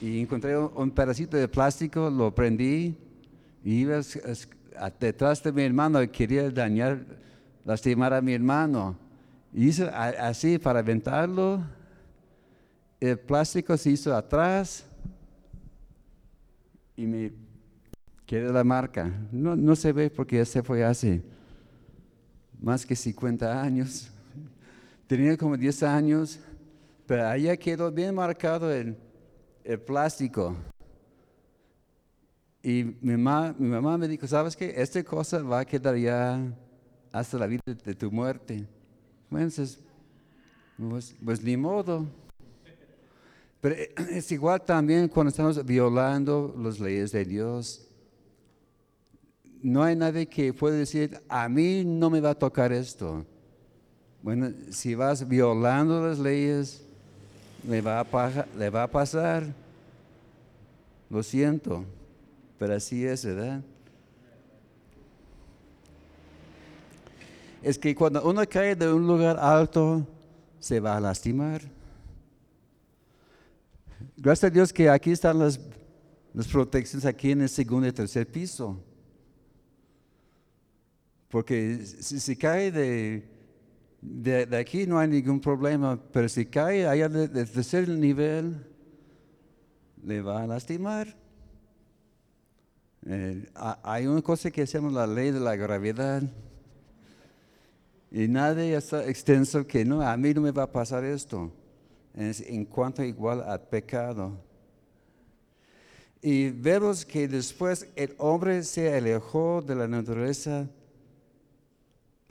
y 0.02 0.20
encontré 0.20 0.58
un, 0.58 0.90
pedacito 0.90 1.38
de 1.38 1.48
plástico, 1.48 2.10
lo 2.10 2.34
prendí 2.34 2.98
y 3.64 3.74
iba 3.82 4.02
detrás 5.00 5.44
de 5.44 5.52
mi 5.52 5.62
hermano 5.62 6.02
y 6.02 6.08
quería 6.08 6.50
dañar, 6.50 7.06
lastimar 7.64 8.12
a 8.12 8.20
mi 8.20 8.34
hermano. 8.34 8.98
Y 9.54 9.80
a- 9.84 10.28
así 10.28 10.58
para 10.58 10.80
aventarlo, 10.80 11.64
el 13.00 13.20
plástico 13.20 13.78
se 13.78 13.92
hizo 13.92 14.16
atrás 14.16 14.84
y 16.96 17.06
me 17.06 17.32
quedó 18.26 18.52
la 18.52 18.64
marca. 18.64 19.12
No, 19.32 19.56
no 19.56 19.76
se 19.76 19.94
ve 19.94 20.10
porque 20.10 20.38
ya 20.38 20.46
se 20.46 20.64
fue 20.64 20.84
hace 20.84 21.22
más 22.60 22.88
que 22.88 22.96
50 22.96 23.62
años. 23.62 24.10
Tenía 25.08 25.38
como 25.38 25.56
10 25.56 25.84
años, 25.84 26.40
pero 27.06 27.28
allá 27.28 27.56
quedó 27.56 27.92
bien 27.92 28.16
marcado 28.16 28.72
el, 28.72 28.96
el 29.64 29.80
plástico. 29.80 30.56
Y 32.64 32.96
mi, 33.02 33.18
ma- 33.18 33.56
mi 33.58 33.68
mamá 33.68 33.98
me 33.98 34.08
dijo, 34.08 34.28
¿sabes 34.28 34.56
qué? 34.56 34.74
Esta 34.76 35.04
cosa 35.04 35.42
va 35.42 35.60
a 35.62 35.66
quedar 35.66 35.96
ya 35.98 36.40
hasta 37.12 37.38
la 37.38 37.48
vida 37.48 37.62
de 37.66 37.96
tu 37.96 38.12
muerte. 38.12 38.68
Entonces, 39.32 39.80
pues, 40.78 41.16
pues 41.24 41.42
ni 41.44 41.58
modo. 41.58 42.06
Pero 43.60 43.76
eh, 43.76 43.94
es 44.12 44.32
igual 44.32 44.62
también 44.64 45.08
cuando 45.08 45.30
estamos 45.30 45.64
violando 45.66 46.54
las 46.58 46.80
leyes 46.80 47.12
de 47.12 47.26
Dios. 47.26 47.88
No 49.64 49.84
hay 49.84 49.96
nadie 49.96 50.28
que 50.28 50.54
pueda 50.54 50.76
decir, 50.76 51.20
a 51.30 51.48
mí 51.48 51.84
no 51.86 52.10
me 52.10 52.20
va 52.20 52.32
a 52.32 52.36
tocar 52.36 52.72
esto. 52.72 53.26
Bueno, 54.22 54.52
si 54.70 54.96
vas 54.96 55.28
violando 55.28 56.08
las 56.08 56.20
leyes 56.20 56.86
le 57.68 57.82
va 57.82 58.00
a, 58.00 58.88
pasar. 58.88 59.54
Lo 61.10 61.24
siento, 61.24 61.86
pero 62.58 62.76
así 62.76 63.06
es, 63.06 63.26
¿verdad? 63.26 63.62
Es 67.62 67.78
que 67.78 67.94
cuando 67.94 68.24
uno 68.24 68.42
cae 68.50 68.76
de 68.76 68.92
un 68.92 69.06
lugar 69.06 69.38
alto, 69.38 70.06
se 70.60 70.80
va 70.80 70.98
a 70.98 71.00
lastimar. 71.00 71.62
Gracias 74.18 74.52
a 74.52 74.54
Dios 74.54 74.74
que 74.74 74.90
aquí 74.90 75.12
están 75.12 75.38
las, 75.38 75.60
las 76.34 76.48
protecciones 76.48 77.06
aquí 77.06 77.32
en 77.32 77.42
el 77.42 77.50
segundo 77.50 77.88
y 77.88 77.92
tercer 77.92 78.26
piso. 78.26 78.80
Porque 81.30 81.86
si 81.86 82.20
se 82.20 82.38
cae 82.38 82.72
de, 82.72 83.31
de, 84.02 84.46
de 84.46 84.58
aquí 84.58 84.88
no 84.88 84.98
hay 85.00 85.08
ningún 85.08 85.40
problema, 85.40 86.00
pero 86.12 86.28
si 86.28 86.46
cae 86.46 86.88
allá 86.88 87.08
de- 87.08 87.28
del 87.28 87.50
tercer 87.50 87.88
nivel, 87.88 88.66
le 90.04 90.22
va 90.22 90.42
a 90.44 90.48
lastimar. 90.48 91.16
Eh, 93.06 93.46
ha- 93.56 93.80
hay 93.84 94.08
una 94.08 94.22
cosa 94.22 94.50
que 94.52 94.66
llama 94.66 94.92
la 94.92 95.08
ley 95.08 95.32
de 95.32 95.40
la 95.40 95.56
gravedad. 95.56 96.24
Y 98.12 98.28
nadie 98.28 98.76
está 98.76 99.06
extenso 99.08 99.66
que 99.66 99.86
no, 99.86 100.02
a 100.02 100.18
mí 100.18 100.34
no 100.34 100.42
me 100.42 100.52
va 100.52 100.64
a 100.64 100.72
pasar 100.72 101.04
esto. 101.06 101.52
Es 102.14 102.42
en 102.42 102.66
cuanto 102.66 103.04
igual 103.04 103.42
al 103.42 103.62
pecado. 103.62 104.38
Y 106.22 106.50
vemos 106.50 107.06
que 107.06 107.28
después 107.28 107.88
el 107.96 108.14
hombre 108.18 108.64
se 108.64 108.94
alejó 108.96 109.62
de 109.62 109.76
la 109.76 109.88
naturaleza 109.88 110.68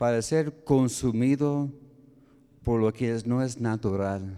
para 0.01 0.19
ser 0.23 0.63
consumido 0.63 1.69
por 2.63 2.81
lo 2.81 2.91
que 2.91 3.13
es- 3.13 3.27
no 3.27 3.43
es 3.43 3.61
natural. 3.61 4.35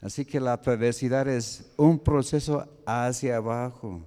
Así 0.00 0.24
que 0.24 0.40
la 0.40 0.58
perversidad 0.58 1.28
es 1.28 1.70
un 1.76 1.98
proceso 1.98 2.66
hacia 2.86 3.36
abajo. 3.36 4.00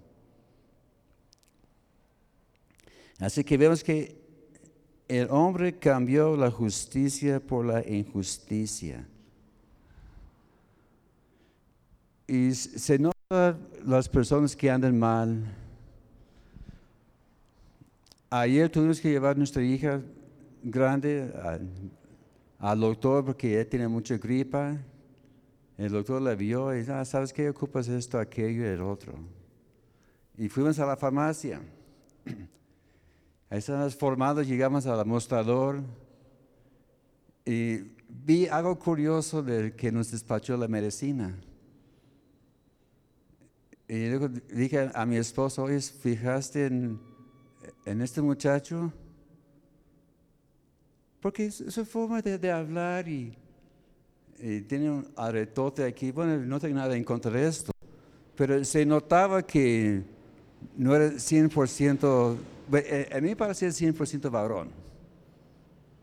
Así 3.20 3.44
que 3.44 3.56
vemos 3.56 3.84
que 3.84 4.20
el 5.08 5.30
hombre 5.30 5.78
cambió 5.78 6.36
la 6.36 6.50
justicia 6.50 7.40
por 7.40 7.64
la 7.64 7.88
injusticia. 7.88 9.08
Y 12.28 12.52
se 12.52 12.98
nota 12.98 13.60
las 13.86 14.10
personas 14.10 14.56
que 14.56 14.72
andan 14.72 14.98
mal. 14.98 15.65
Ayer 18.38 18.70
tuvimos 18.70 19.00
que 19.00 19.10
llevar 19.10 19.34
a 19.34 19.38
nuestra 19.38 19.64
hija 19.64 20.02
grande 20.62 21.34
al, 22.60 22.80
doctor 22.82 23.24
porque 23.24 23.54
ella 23.54 23.70
tiene 23.70 23.88
mucha 23.88 24.18
gripa. 24.18 24.78
El 25.78 25.94
doctor 25.94 26.22
la 26.22 26.36
vio 26.36 26.76
y 26.76 26.80
dice, 26.80 26.92
ah, 26.92 27.06
¿sabes 27.06 27.32
qué? 27.32 27.48
Ocupas 27.48 27.88
esto, 27.88 28.20
aquello 28.20 28.64
y 28.64 28.68
el 28.68 28.82
otro. 28.82 29.14
Y 30.38 30.50
fuimos 30.50 30.78
a 30.80 30.86
la 30.86 30.98
farmacia. 30.98 31.62
Ahí 33.50 33.60
estábamos 33.60 33.96
formados, 33.96 34.46
llegamos 34.46 34.86
al 34.86 35.06
mostrador 35.06 35.82
y 37.46 37.84
vi 38.10 38.48
algo 38.48 38.78
curioso 38.78 39.42
del 39.42 39.78
que 39.78 39.94
nos 39.94 40.12
despachó 40.12 40.58
la 40.58 40.68
medicina. 40.68 41.34
Y 43.88 44.10
dije 44.54 44.92
a 44.94 45.06
mi 45.06 45.16
esposo, 45.16 45.64
oye, 45.64 45.80
¿fijaste 45.80 46.66
en, 46.66 47.15
en 47.86 48.02
este 48.02 48.22
muchacho? 48.22 48.92
Porque 51.22 51.50
su, 51.50 51.86
forma 51.86 52.22
de, 52.22 52.52
hablar 52.52 53.08
y, 53.08 53.36
tiene 54.68 54.92
un 54.92 55.08
aretote 55.16 55.84
aquí, 55.84 56.12
bueno, 56.12 56.38
no 56.38 56.60
tengo 56.60 56.76
nada 56.76 56.96
en 56.96 57.04
contra 57.04 57.32
de 57.32 57.48
esto, 57.48 57.72
pero 58.36 58.64
se 58.64 58.86
notaba 58.86 59.42
que 59.42 60.04
no 60.78 60.96
era 60.96 61.12
100%, 61.18 62.38
ve- 62.70 62.86
eh, 62.88 63.18
a 63.18 63.22
mí 63.22 63.34
parecía 63.34 63.70
100% 63.70 64.30
varón. 64.30 64.70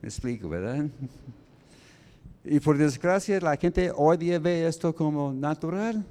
Me 0.00 0.08
explico, 0.08 0.48
¿verdad? 0.48 0.86
Y 2.44 2.58
por 2.58 2.76
desgracia 2.76 3.40
la 3.40 3.56
gente 3.56 3.92
hoy 3.94 4.16
día 4.16 4.38
ve 4.40 4.66
esto 4.66 4.92
como 4.92 5.32
natural 5.32 6.04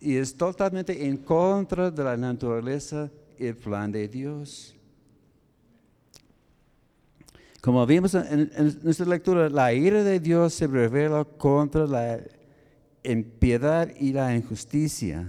y 0.00 0.16
es 0.16 0.34
totalmente 0.34 1.06
en 1.06 1.18
contra 1.18 1.90
de 1.90 2.04
la 2.04 2.16
naturaleza 2.16 3.10
el 3.38 3.56
plan 3.56 3.92
de 3.92 4.08
Dios. 4.08 4.74
Como 7.60 7.84
vimos 7.86 8.14
en, 8.14 8.50
nuestra 8.82 9.06
lectura, 9.06 9.50
la 9.50 9.72
ira 9.72 10.04
de 10.04 10.20
Dios 10.20 10.54
se 10.54 10.66
revela 10.66 11.24
contra 11.24 11.86
la 11.86 12.20
impiedad 13.02 13.90
y 13.98 14.12
la 14.12 14.34
injusticia. 14.34 15.28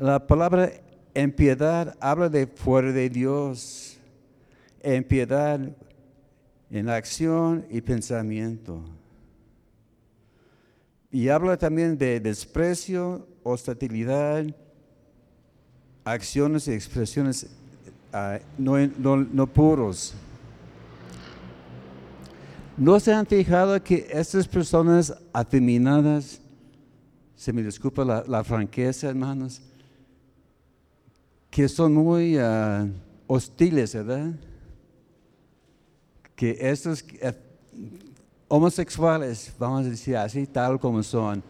La 0.00 0.26
palabra 0.26 0.72
impiedad 1.14 1.96
habla 2.00 2.28
de 2.28 2.46
fuera 2.46 2.90
de 2.90 3.08
Dios. 3.10 3.98
Impiedad 4.82 5.60
en 6.70 6.88
acción 6.88 7.66
y 7.70 7.80
pensamiento. 7.80 8.82
Y 11.10 11.28
habla 11.28 11.56
también 11.56 11.96
de 11.96 12.18
desprecio, 12.18 13.28
hostilidad, 13.44 14.44
acciones 16.04 16.68
y 16.68 16.72
expresiones 16.72 17.46
ah, 18.12 18.38
no, 18.58 18.78
no- 18.98 19.16
no 19.16 19.46
puros. 19.46 20.14
¿No 22.76 22.98
se 22.98 23.12
han 23.12 23.24
fijado 23.26 23.82
que 23.82 24.06
estas 24.10 24.48
personas 24.48 25.14
afeminadas, 25.32 26.40
se 27.36 27.52
me 27.52 27.62
disculpa 27.62 28.04
la, 28.04 28.42
franqueza, 28.44 29.08
hermanos, 29.08 29.60
que 31.50 31.68
son 31.68 31.94
muy 31.94 32.36
ah, 32.36 32.88
hostiles, 33.28 33.94
¿verdad? 33.94 34.32
Que 36.34 36.56
estos 36.60 37.04
eh, 37.20 37.32
homosexuales, 38.48 39.52
vamos 39.56 39.86
a 39.86 39.90
decir 39.90 40.16
así, 40.16 40.44
tal 40.46 40.80
como 40.80 41.00
son, 41.04 41.44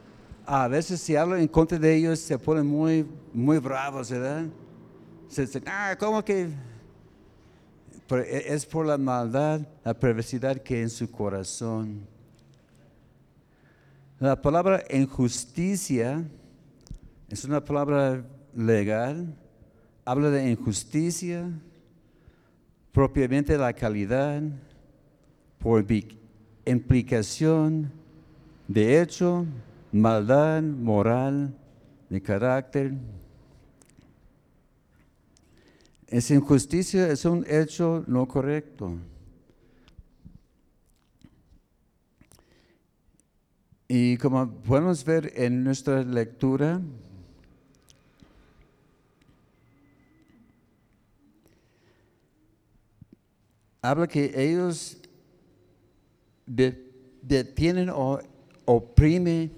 a 0.45 0.69
veces 0.69 1.01
si 1.01 1.17
hablan 1.17 1.41
en 1.41 1.49
contra 1.49 1.79
de 1.79 1.95
ellos 1.97 2.19
se 2.19 2.39
ponen 2.39 2.67
muy, 2.67 3.07
muy 3.35 3.59
bravos, 3.59 4.11
¿verdad? 4.11 4.47
Se 5.29 5.43
dicen, 5.43 5.65
ah, 5.67 5.97
¿cómo 5.99 6.25
que? 6.25 6.49
E- 8.11 8.55
es 8.55 8.65
por 8.65 8.87
la 8.87 8.97
maldad, 8.97 9.61
la 9.85 9.93
perversidad 9.93 10.57
que 10.59 10.77
hay 10.77 10.83
en 10.83 10.91
su 10.91 11.11
corazón. 11.11 12.07
La 14.21 14.41
palabra 14.41 14.85
injusticia 14.89 16.25
es 17.29 17.45
una 17.45 17.63
palabra 17.63 18.25
legal, 18.55 19.35
habla 20.05 20.31
de 20.31 20.51
injusticia, 20.51 21.51
propiamente 22.93 23.59
la 23.59 23.73
calidad, 23.73 24.41
por 25.59 25.85
implicación 26.65 27.91
de 28.69 29.03
hecho, 29.03 29.45
maldad 29.93 30.63
moral, 30.63 31.55
de 32.09 32.23
carácter. 32.23 32.95
Esa 36.15 36.35
injusticia 36.35 37.09
es 37.09 37.25
un 37.25 37.45
hecho 37.49 38.05
no 38.07 38.29
correcto. 38.29 38.97
Y 43.89 44.17
como 44.19 44.49
podemos 44.49 45.05
ver 45.05 45.33
en 45.35 45.65
nuestra 45.65 46.05
lectura, 46.05 46.81
habla 53.83 54.07
que 54.07 54.33
ellos 54.37 54.99
de- 56.47 56.93
detienen 57.23 57.91
o 57.91 58.21
oprimen, 58.67 59.51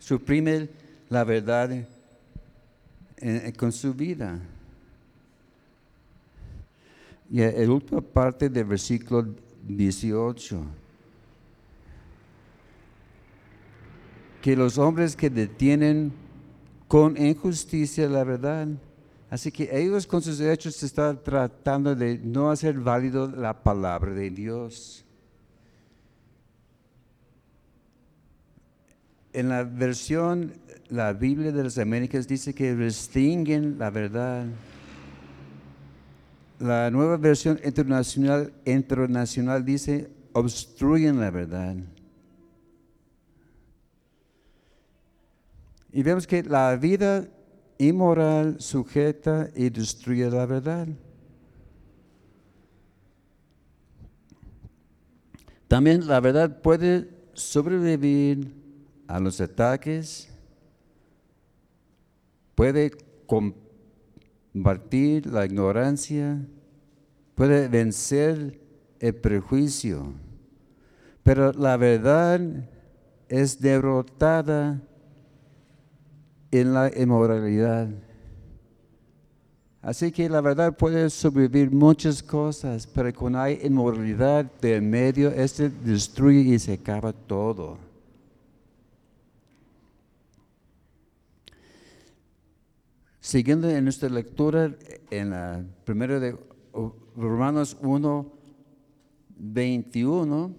suprimen 0.00 0.68
la 1.10 1.22
verdad 1.22 1.86
en- 3.18 3.52
con 3.52 3.70
su 3.70 3.94
vida. 3.94 4.40
Y 7.30 7.40
la 7.40 7.70
última 7.72 8.00
parte 8.00 8.48
del 8.48 8.64
versículo 8.64 9.34
18. 9.66 10.60
Que 14.40 14.54
los 14.54 14.78
hombres 14.78 15.16
que 15.16 15.28
detienen 15.28 16.12
con 16.86 17.16
injusticia 17.16 18.08
la 18.08 18.24
verdad. 18.24 18.68
Así 19.28 19.50
que 19.50 19.68
ellos 19.72 20.06
con 20.06 20.22
sus 20.22 20.40
hechos 20.40 20.80
están 20.82 21.20
tratando 21.22 21.94
de 21.96 22.18
no 22.18 22.50
hacer 22.50 22.78
válido 22.78 23.28
la 23.28 23.62
palabra 23.62 24.12
de 24.12 24.30
Dios. 24.30 25.04
En 29.32 29.48
la 29.48 29.64
versión, 29.64 30.52
la 30.88 31.12
Biblia 31.12 31.50
de 31.50 31.64
las 31.64 31.76
Américas 31.76 32.28
dice 32.28 32.54
que 32.54 32.74
restringen 32.74 33.78
la 33.78 33.90
verdad. 33.90 34.46
La 36.58 36.90
nueva 36.90 37.16
versión 37.16 37.60
internacional, 37.64 38.52
internacional 38.64 39.64
dice 39.64 40.10
obstruyen 40.32 41.20
la 41.20 41.30
verdad. 41.30 41.76
Y 45.92 46.02
vemos 46.02 46.26
que 46.26 46.42
la 46.42 46.76
vida 46.76 47.28
inmoral 47.78 48.56
sujeta 48.60 49.48
y 49.54 49.70
destruye 49.70 50.30
la 50.30 50.46
verdad. 50.46 50.88
También 55.68 56.06
la 56.06 56.20
verdad 56.20 56.62
puede 56.62 57.10
sobrevivir 57.34 58.54
a 59.08 59.20
los 59.20 59.40
ataques, 59.40 60.28
puede 62.54 62.92
combatir 64.56 65.26
la 65.26 65.44
ignorancia, 65.44 66.40
puede 67.34 67.68
vencer 67.68 68.58
el 68.98 69.14
prejuicio, 69.14 70.14
pero 71.22 71.52
la 71.52 71.76
verdad 71.76 72.40
es 73.28 73.60
derrotada 73.60 74.80
en 76.50 76.72
la 76.72 76.90
inmoralidad. 76.96 77.90
Así 79.82 80.10
que 80.10 80.26
la 80.30 80.40
verdad 80.40 80.74
puede 80.74 81.10
sobrevivir 81.10 81.70
muchas 81.70 82.22
cosas, 82.22 82.86
pero 82.86 83.12
cuando 83.12 83.40
hay 83.40 83.60
inmoralidad 83.62 84.50
de 84.62 84.80
medio, 84.80 85.28
este 85.32 85.68
destruye 85.68 86.54
y 86.54 86.58
se 86.58 86.72
acaba 86.72 87.12
todo. 87.12 87.76
Siguiendo 93.26 93.68
en 93.68 93.82
nuestra 93.82 94.08
lectura 94.08 94.72
en 95.10 95.30
la 95.30 95.66
primera 95.84 96.20
de 96.20 96.36
Romanos 97.16 97.76
1, 97.82 98.32
21, 99.36 100.54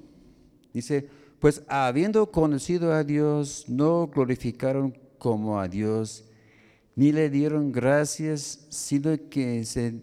dice, 0.73 1.07
pues 1.39 1.63
habiendo 1.69 2.29
conocido 2.29 2.91
a 2.91 3.05
Dios, 3.05 3.69
no 3.69 4.07
glorificaron 4.07 4.93
como 5.17 5.61
a 5.61 5.69
Dios, 5.69 6.25
ni 6.97 7.13
le 7.13 7.29
dieron 7.29 7.71
gracias, 7.71 8.67
sino 8.67 9.15
que 9.29 9.63
se 9.63 10.01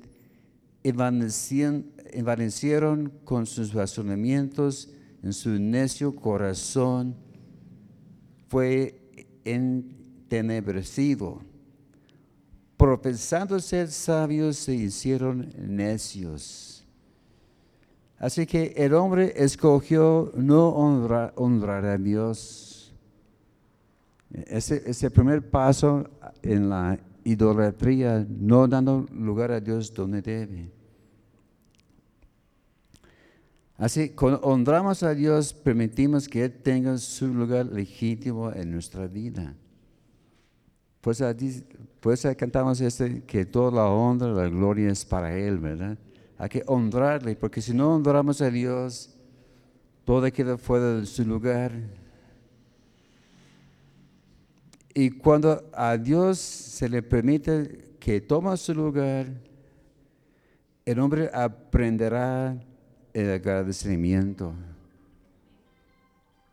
envanecieron 0.83 3.13
con 3.25 3.45
sus 3.45 3.75
razonamientos 3.75 4.89
en 5.23 5.35
su 5.35 5.51
necio 5.51 6.17
corazón, 6.17 7.15
fue 8.49 9.03
entenebrecido. 9.45 11.43
Profesando 12.85 13.59
ser 13.61 13.91
sabios, 13.91 14.59
se 14.59 14.75
hicieron 14.75 15.51
necios. 15.57 16.85
Así 18.19 18.45
que 18.45 18.75
el 18.77 18.93
hombre 18.93 19.33
escogió 19.37 20.31
no 20.35 20.69
honrar 20.69 21.87
a 21.87 21.97
Dios 21.97 22.93
ese, 24.31 24.83
ese 24.85 25.11
primer 25.11 25.49
paso 25.49 26.11
en 26.43 26.69
la 26.69 26.99
idolatría, 27.25 28.27
no 28.29 28.69
dando 28.69 29.07
lugar 29.15 29.51
a 29.51 29.61
Dios 29.61 29.95
donde 29.95 30.21
debe. 30.21 30.71
Así, 33.79 34.11
cuando 34.11 34.41
honramos 34.41 35.03
a 35.03 35.15
Dios, 35.15 35.55
permitimos 35.55 36.29
que 36.29 36.45
Él 36.45 36.53
tenga 36.53 36.99
su 36.99 37.29
lugar 37.29 37.65
legítimo 37.65 38.53
en 38.53 38.73
nuestra 38.73 39.07
vida. 39.07 39.55
Pues, 41.05 41.23
pues 42.01 42.27
cantamos 42.37 42.81
este, 42.81 43.23
que 43.25 43.45
toda 43.45 43.71
la 43.71 43.85
honra, 43.85 44.29
la 44.29 44.49
gloria 44.49 44.91
es 44.91 45.05
para 45.05 45.37
Él, 45.37 45.59
¿verdad? 45.59 45.99
Hay 46.39 46.49
que 46.49 46.63
honrarle, 46.67 47.37
porque 47.37 47.61
si 47.61 47.75
no 47.75 47.95
honramos 47.95 48.41
a 48.41 48.51
Dios, 48.51 49.15
todo 50.07 50.33
queda 50.33 50.57
fuera 50.57 50.95
de 50.95 51.07
su 51.07 51.23
lugar 51.27 51.73
y 54.95 55.11
cuando 55.11 55.69
a 55.75 55.99
Dios 55.99 56.39
se 56.39 56.89
le 56.89 57.03
permite 57.03 57.97
que 57.99 58.21
tome 58.21 58.57
su 58.57 58.73
lugar, 58.73 59.27
el 60.87 60.99
hombre 61.01 61.29
aprenderá 61.35 62.57
el 63.13 63.31
agradecimiento. 63.33 64.55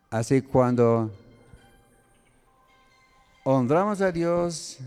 Así 0.10 0.42
cuando 0.42 1.12
honramos 3.43 4.01
a 4.01 4.12
Dios, 4.12 4.80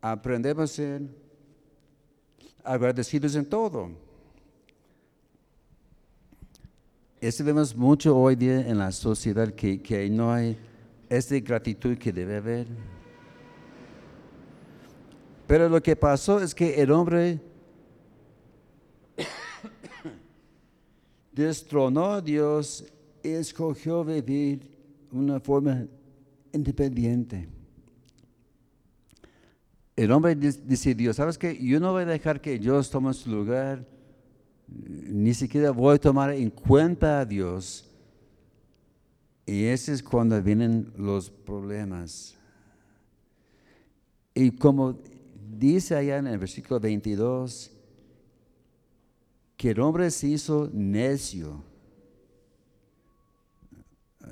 aprendemos 0.00 0.70
a 0.70 0.74
ser 0.74 1.02
agradecidos 2.64 3.34
en 3.34 3.44
todo. 3.44 3.90
Eso 7.20 7.44
vemos 7.44 7.76
mucho 7.76 8.16
hoy 8.16 8.34
día 8.34 8.66
en 8.66 8.78
la 8.78 8.90
sociedad 8.90 9.52
que, 9.52 9.80
que 9.80 10.08
no 10.10 10.32
hay 10.32 10.58
es 11.08 11.28
de 11.28 11.40
gratitud 11.40 11.96
que 11.98 12.12
debe 12.12 12.36
haber. 12.36 12.66
Pero 15.46 15.68
lo 15.68 15.82
que 15.82 15.94
pasó 15.94 16.40
es 16.40 16.54
que 16.54 16.80
el 16.80 16.90
hombre 16.90 17.38
destronó 21.32 22.12
a 22.12 22.20
Dios 22.22 22.86
y 23.22 23.28
escogió 23.28 24.02
vivir 24.02 24.68
una 25.12 25.38
forma 25.38 25.86
independiente. 26.52 27.48
El 29.94 30.10
hombre 30.10 30.34
decidió, 30.34 31.12
¿sabes 31.12 31.36
qué? 31.36 31.56
Yo 31.62 31.78
no 31.78 31.92
voy 31.92 32.02
a 32.02 32.06
dejar 32.06 32.40
que 32.40 32.58
Dios 32.58 32.90
tome 32.90 33.12
su 33.12 33.30
lugar, 33.30 33.86
ni 34.66 35.34
siquiera 35.34 35.70
voy 35.70 35.96
a 35.96 35.98
tomar 35.98 36.30
en 36.32 36.50
cuenta 36.50 37.20
a 37.20 37.24
Dios 37.26 37.92
y 39.46 39.64
ese 39.64 39.92
es 39.92 40.02
cuando 40.02 40.40
vienen 40.40 40.92
los 40.96 41.30
problemas. 41.30 42.36
Y 44.34 44.52
como 44.52 44.98
dice 45.58 45.96
allá 45.96 46.18
en 46.18 46.26
el 46.28 46.38
versículo 46.38 46.80
22, 46.80 47.70
que 49.56 49.70
el 49.70 49.80
hombre 49.80 50.10
se 50.10 50.28
hizo 50.28 50.70
necio. 50.72 51.62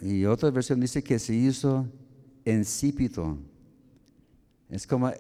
Y 0.01 0.25
otra 0.25 0.51
versión 0.51 0.81
dice 0.81 1.03
que 1.03 1.19
se 1.19 1.35
hizo 1.35 1.87
insípido. 2.45 3.37
Es 4.69 4.87
como, 4.87 5.13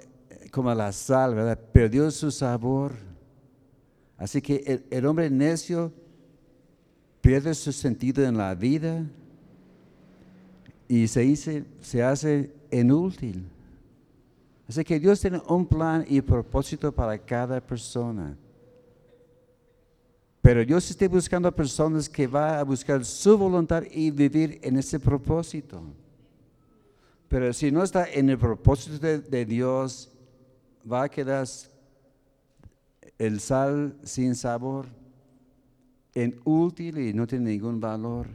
como 0.51 0.75
la 0.75 0.93
sal, 0.93 1.35
¿verdad? 1.35 1.59
Perdió 1.73 2.11
su 2.11 2.31
sabor. 2.31 2.93
Así 4.17 4.41
que 4.41 4.63
el, 4.67 4.85
el 4.91 5.07
hombre 5.07 5.31
necio 5.31 5.93
pierde 7.21 7.55
su 7.55 7.73
sentido 7.73 8.25
en 8.25 8.37
la 8.37 8.55
vida 8.55 9.05
y 10.89 11.07
se, 11.07 11.65
se 11.81 12.03
hace 12.03 12.53
inútil. 12.71 13.47
Así 14.69 14.85
que 14.85 14.99
Dios 14.99 15.21
tiene 15.21 15.41
un 15.49 15.67
plan 15.67 16.05
y 16.09 16.21
propósito 16.21 16.93
para 16.93 17.19
cada 17.19 17.61
persona. 17.61 18.37
Pero 20.43 20.65
Dios 20.65 20.91
está 20.91 21.07
buscando 21.09 21.49
a 21.49 21.55
personas 21.55 22.09
que 22.09 22.27
van 22.27 22.55
a 22.55 22.63
buscar 22.63 23.05
su 23.05 23.37
voluntad 23.37 23.83
y 23.91 24.11
vivir 24.11 24.59
en 24.63 24.79
ese 24.79 24.99
propósito. 24.99 25.83
Pero 27.31 27.53
si 27.53 27.71
no 27.71 27.85
está 27.85 28.11
en 28.11 28.29
el 28.29 28.39
propósito 28.39 29.07
de, 29.07 29.45
Dios, 29.45 30.11
va 30.85 31.05
a 31.05 31.09
quedar 31.09 31.47
el 33.19 33.39
sal 33.39 33.97
sin 34.03 34.35
sabor, 34.35 34.87
inútil 36.13 36.99
y 36.99 37.15
no 37.15 37.29
tiene 37.29 37.53
ningún 37.53 37.79
valor. 37.79 38.27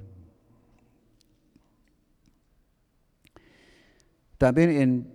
También 4.37 4.69
en, 4.69 5.13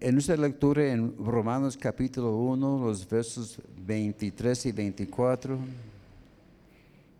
en 0.00 0.14
nuestra 0.14 0.36
lectura 0.36 0.90
en 0.90 1.16
Romanos 1.16 1.76
capítulo 1.76 2.36
1, 2.36 2.84
los 2.84 3.08
versos 3.08 3.62
23 3.86 4.66
y 4.66 4.72
24, 4.72 5.58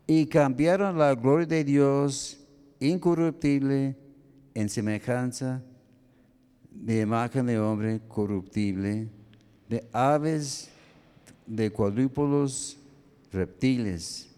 y 0.08 0.26
cambiaron 0.26 0.98
la 0.98 1.14
gloria 1.14 1.46
de 1.46 1.62
Dios 1.62 2.40
incorruptible 2.80 3.96
en 4.52 4.68
semejanza 4.68 5.62
de 6.74 7.00
imagen 7.00 7.46
de 7.46 7.58
hombre 7.58 8.00
corruptible, 8.08 9.08
de 9.68 9.86
aves, 9.92 10.70
de 11.46 11.70
cuadrúpodos, 11.70 12.78
reptiles, 13.32 14.28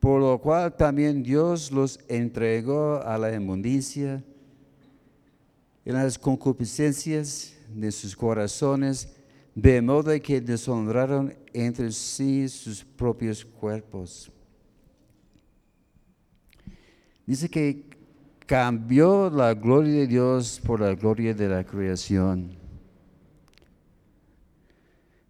por 0.00 0.20
lo 0.20 0.38
cual 0.38 0.76
también 0.76 1.22
Dios 1.22 1.70
los 1.70 1.98
entregó 2.08 3.00
a 3.02 3.16
la 3.16 3.34
inmundicia 3.34 4.22
en 5.84 5.94
las 5.94 6.18
concupiscencias 6.18 7.54
de 7.74 7.90
sus 7.90 8.16
corazones, 8.16 9.08
de 9.54 9.80
modo 9.80 10.10
que 10.20 10.40
deshonraron 10.40 11.34
entre 11.52 11.92
sí 11.92 12.48
sus 12.48 12.84
propios 12.84 13.44
cuerpos. 13.44 14.30
Dice 17.26 17.48
que 17.48 17.93
cambió 18.46 19.30
la 19.30 19.54
gloria 19.54 20.00
de 20.00 20.06
Dios 20.06 20.60
por 20.64 20.80
la 20.80 20.94
gloria 20.94 21.34
de 21.34 21.48
la 21.48 21.64
creación. 21.64 22.56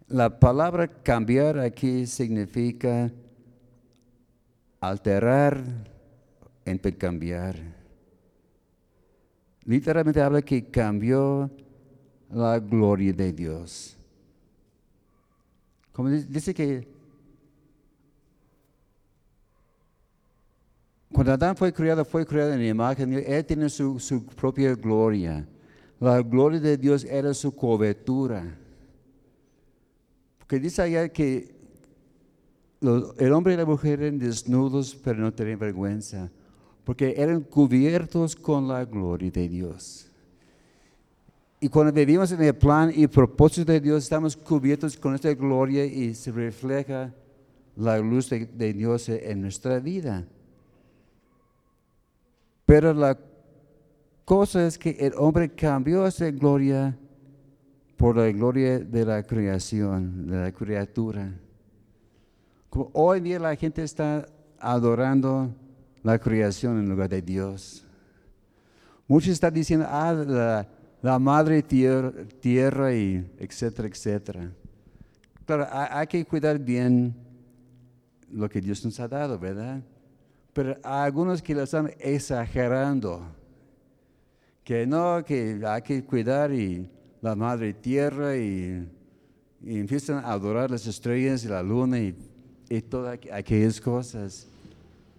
La 0.07 0.39
palabra 0.39 0.87
cambiar 0.87 1.59
aquí 1.59 2.05
significa 2.05 3.11
alterar, 4.79 5.63
cambiar 6.97 7.55
literalmente 9.65 10.21
habla 10.21 10.41
que 10.41 10.63
cambió 10.65 11.49
la 12.29 12.59
gloria 12.59 13.11
de 13.11 13.33
Dios. 13.33 13.97
Como 15.91 16.09
dice 16.09 16.53
que 16.53 16.87
cuando 21.15 21.31
Adán 21.31 21.55
fue 21.55 21.71
creado, 21.71 22.03
fue 22.03 22.25
creado 22.25 22.51
en 22.51 22.59
la 22.59 22.67
imagen, 22.67 23.13
él 23.13 23.45
tiene 23.45 23.69
su, 23.69 24.25
propia 24.35 24.75
gloria. 24.75 25.47
La 25.97 26.21
gloria 26.21 26.59
de 26.59 26.75
Dios 26.75 27.05
era 27.05 27.33
su 27.33 27.55
cobertura. 27.55 28.53
Porque 30.37 30.59
dice 30.59 30.81
allá 30.81 31.07
que 31.07 31.55
el 32.81 33.31
hombre 33.31 33.53
y 33.53 33.57
la 33.57 33.65
mujer 33.65 34.01
eran 34.01 34.19
desnudos, 34.19 34.93
pero 34.93 35.19
no 35.19 35.33
tenían 35.33 35.57
vergüenza, 35.57 36.29
porque 36.83 37.13
eran 37.15 37.39
cubiertos 37.39 38.35
con 38.35 38.67
la 38.67 38.83
gloria 38.83 39.31
de 39.31 39.47
Dios. 39.47 40.11
Y 41.61 41.69
cuando 41.69 41.93
vivimos 41.93 42.29
en 42.33 42.43
el 42.43 42.55
plan 42.55 42.91
y 42.93 43.07
propósito 43.07 43.71
de 43.71 43.79
Dios, 43.79 44.03
estamos 44.03 44.35
cubiertos 44.35 44.97
con 44.97 45.15
esta 45.15 45.33
gloria 45.33 45.85
y 45.85 46.13
se 46.13 46.33
refleja 46.33 47.13
la 47.77 47.99
luz 47.99 48.29
de, 48.29 48.45
de 48.47 48.73
Dios 48.73 49.07
en 49.07 49.39
nuestra 49.39 49.79
vida. 49.79 50.27
Pero 52.65 52.93
la 52.93 53.17
cosa 54.23 54.65
es 54.65 54.77
que 54.77 54.91
el 54.91 55.13
hombre 55.17 55.49
cambió 55.49 56.05
esa 56.07 56.29
gloria 56.31 56.97
por 57.95 58.17
la 58.17 58.31
gloria 58.31 58.79
de 58.79 59.05
la 59.05 59.23
creación, 59.23 60.27
de 60.27 60.37
la 60.37 60.51
criatura. 60.51 61.31
Como 62.69 62.89
hoy 62.93 63.19
en 63.19 63.23
día 63.23 63.39
la 63.39 63.55
gente 63.55 63.83
está 63.83 64.27
adorando 64.59 65.53
la 66.03 66.19
creación 66.19 66.79
en 66.79 66.89
lugar 66.89 67.09
de 67.09 67.21
Dios. 67.21 67.85
Muchos 69.07 69.31
están 69.31 69.53
diciendo, 69.53 69.85
ah, 69.87 70.65
la, 71.01 71.19
madre 71.19 71.61
tierra, 71.61 72.11
tierra, 72.39 72.93
y 72.93 73.31
etcétera, 73.37 73.87
etcétera. 73.87 74.51
Claro, 75.45 75.67
hay, 75.71 76.07
que 76.07 76.25
cuidar 76.25 76.57
bien 76.57 77.15
lo 78.31 78.49
que 78.49 78.59
Dios 78.59 78.83
nos 78.83 78.99
ha 78.99 79.07
dado, 79.07 79.37
¿verdad? 79.37 79.81
Pero 80.55 80.77
hay 80.83 81.07
algunos 81.07 81.41
que 81.41 81.53
lo 81.53 81.63
están 81.63 81.91
exagerando. 81.99 83.21
Que 84.63 84.87
no, 84.87 85.21
que 85.25 85.61
hay 85.67 85.81
que 85.81 86.01
cuidar 86.05 86.53
y 86.53 86.89
la 87.21 87.35
madre 87.35 87.73
tierra 87.73 88.37
y, 88.37 88.87
empiezan 89.65 90.23
a 90.23 90.31
adorar 90.31 90.71
las 90.71 90.87
estrellas 90.87 91.43
y 91.43 91.49
la 91.49 91.61
luna 91.61 91.99
y, 91.99 92.15
todas 92.89 93.19
aquellas 93.33 93.81
cosas. 93.81 94.47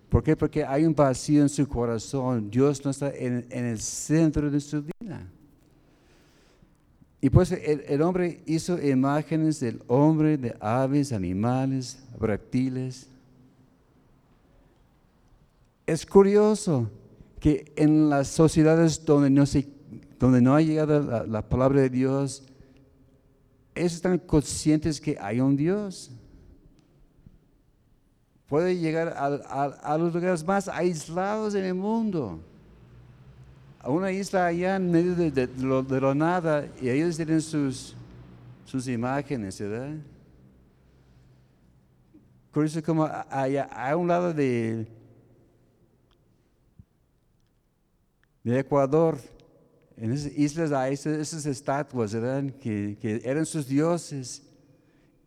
¿Por 0.08 0.22
qué? 0.22 0.34
Porque 0.34 0.64
hay 0.64 0.86
un 0.86 0.94
vacío 0.94 1.42
en 1.42 1.50
su 1.50 1.68
corazón. 1.68 2.50
Dios 2.50 2.82
no 2.82 2.90
está 2.90 3.10
en, 3.14 3.44
el 3.50 3.78
centro 3.78 4.50
de 4.50 4.58
su 4.58 4.82
vida. 4.82 5.20
Y 7.20 7.28
pues 7.28 7.52
el, 7.52 7.84
el, 7.86 8.00
hombre 8.00 8.40
hizo 8.46 8.82
imágenes 8.82 9.60
del 9.60 9.82
hombre, 9.86 10.38
de 10.38 10.56
aves, 10.60 11.12
animales, 11.12 11.98
reptiles. 12.18 13.10
Es 15.86 16.04
curioso 16.04 16.90
que 17.38 17.72
en 17.76 18.10
las 18.10 18.28
sociedades 18.28 19.04
donde 19.04 19.30
no 19.30 19.46
se 19.46 19.68
donde 20.18 20.40
no 20.40 20.54
ha 20.54 20.60
llegado 20.60 21.26
la, 21.26 21.42
palabra 21.42 21.82
de 21.82 21.90
Dios, 21.90 22.42
ellos 23.74 23.94
están 23.94 24.18
conscientes 24.18 25.00
que 25.00 25.18
hay 25.20 25.40
un 25.40 25.56
Dios. 25.56 26.10
Puede 28.48 28.76
llegar 28.76 29.14
a, 29.16 29.98
los 29.98 30.14
lugares 30.14 30.44
más 30.44 30.68
aislados 30.68 31.54
en 31.54 31.64
el 31.64 31.74
mundo. 31.74 32.40
A 33.80 33.90
una 33.90 34.10
isla 34.10 34.46
allá 34.46 34.76
en 34.76 34.90
medio 34.90 35.14
de, 35.14 35.48
lo, 35.58 36.14
nada 36.14 36.66
y 36.80 36.88
ellos 36.88 37.16
tienen 37.16 37.40
sus, 37.40 37.94
sus 38.64 38.88
imágenes, 38.88 39.60
¿verdad? 39.60 39.96
Curioso 42.52 42.82
como 42.82 43.08
allá, 43.30 43.64
a 43.64 43.94
un 43.96 44.08
lado 44.08 44.32
de, 44.32 44.86
de 48.52 48.60
Ecuador, 48.60 49.18
en 49.96 50.12
esas 50.12 50.36
islas 50.38 50.70
hay 50.70 50.94
esas, 50.94 51.46
estatuas, 51.46 52.14
¿verdad? 52.14 52.44
Que, 52.60 52.96
eran 53.24 53.44
sus 53.44 53.66
dioses. 53.66 54.42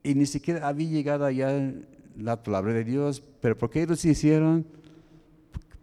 Y 0.03 0.15
ni 0.15 0.25
siquiera 0.25 0.65
había 0.67 0.89
llegado 0.89 1.25
allá 1.25 1.73
la 2.17 2.41
palabra 2.41 2.73
de 2.73 2.83
Dios. 2.85 3.21
Pero 3.41 3.57
¿por 3.57 3.69
qué 3.69 3.83
ellos 3.83 4.05
hicieron? 4.05 4.65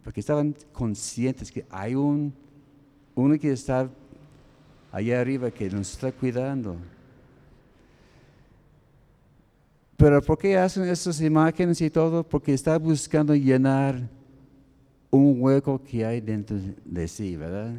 Porque 0.03 0.21
estaban 0.21 0.55
conscientes 0.73 1.53
que 1.53 1.67
hay 1.69 1.95
un, 1.95 2.33
uno 3.15 3.39
que 3.39 3.53
está 3.53 3.91
allá 4.91 5.21
arriba 5.21 5.51
que 5.51 5.69
nos 5.69 5.93
está 5.93 6.13
cuidando. 6.13 6.77
Pero 9.99 10.23
¿por 10.23 10.39
qué 10.39 10.57
hacen 10.57 10.85
esas 10.85 11.21
imágenes 11.21 11.81
y 11.83 11.91
todo? 11.91 12.23
Porque 12.23 12.55
está 12.55 12.79
buscando 12.79 13.35
llenar 13.35 14.16
un 15.17 15.41
hueco 15.41 15.83
que 15.83 16.05
hay 16.05 16.21
dentro 16.21 16.57
de 16.85 17.09
sí, 17.09 17.37
¿verdad? 17.37 17.75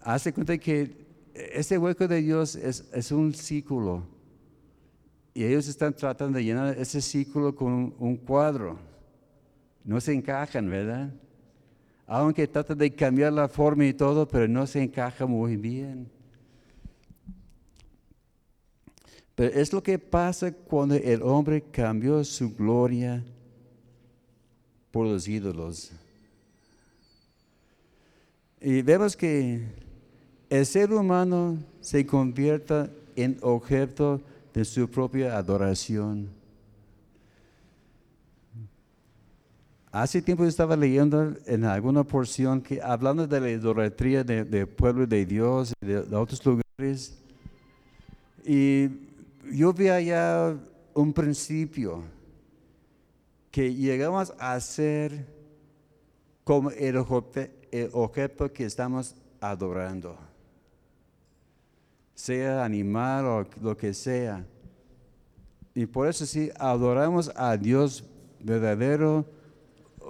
hace 0.00 0.32
cuenta 0.32 0.56
que 0.58 0.96
ese 1.34 1.78
hueco 1.78 2.08
de 2.08 2.22
Dios 2.22 2.56
es, 2.56 3.12
un 3.12 3.32
círculo. 3.34 4.02
Y 5.32 5.44
ellos 5.44 5.68
están 5.68 5.94
tratando 5.94 6.38
de 6.38 6.44
llenar 6.44 6.76
ese 6.76 7.00
círculo 7.00 7.54
con 7.54 7.94
un, 7.98 8.16
cuadro. 8.16 8.78
No 9.84 10.00
se 10.00 10.12
encajan, 10.12 10.68
¿verdad? 10.68 11.12
Aunque 12.06 12.48
tratan 12.48 12.78
de 12.78 12.92
cambiar 12.92 13.32
la 13.32 13.48
forma 13.48 13.86
y 13.86 13.94
todo, 13.94 14.26
pero 14.26 14.48
no 14.48 14.66
se 14.66 14.82
encaja 14.82 15.26
muy 15.26 15.56
bien. 15.56 16.10
Pero 19.36 19.54
es 19.54 19.72
lo 19.72 19.82
que 19.82 19.98
pasa 19.98 20.52
cuando 20.52 20.96
el 20.96 21.22
hombre 21.22 21.62
cambió 21.62 22.22
su 22.24 22.54
gloria 22.54 23.24
por 24.90 25.06
los 25.06 25.26
ídolos. 25.28 25.92
Y 28.60 28.82
vemos 28.82 29.16
que 29.16 29.62
el 30.50 30.66
ser 30.66 30.92
humano 30.92 31.58
se 31.80 32.04
convierta 32.04 32.90
en 33.16 33.38
objeto 33.40 34.20
de 34.52 34.64
su 34.64 34.88
propia 34.88 35.36
adoración. 35.36 36.28
Hace 39.92 40.22
tiempo 40.22 40.44
estaba 40.44 40.76
leyendo 40.76 41.34
en 41.46 41.64
alguna 41.64 42.04
porción 42.04 42.60
que 42.60 42.80
hablando 42.80 43.26
de 43.26 43.40
la 43.40 43.50
idolatría 43.50 44.22
del 44.22 44.68
pueblo 44.68 45.06
de 45.06 45.26
Dios 45.26 45.72
de, 45.80 46.02
de, 46.02 46.16
otros 46.16 46.44
lugares, 46.44 47.18
y 48.44 48.88
yo 49.52 49.72
vi 49.72 49.88
allá 49.88 50.56
un 50.94 51.12
principio 51.12 52.04
que 53.50 53.74
llegamos 53.74 54.32
a 54.38 54.58
ser 54.60 55.26
como 56.44 56.70
el 56.70 56.96
objeto 56.96 58.52
que 58.52 58.64
estamos 58.64 59.14
adorando 59.40 60.16
sea 62.20 62.64
animal 62.64 63.24
o 63.26 63.46
lo 63.62 63.76
que 63.76 63.94
sea. 63.94 64.44
Y 65.74 65.86
por 65.86 66.08
eso 66.08 66.26
si 66.26 66.50
adoramos 66.58 67.30
a 67.34 67.56
Dios 67.56 68.04
verdadero, 68.40 69.24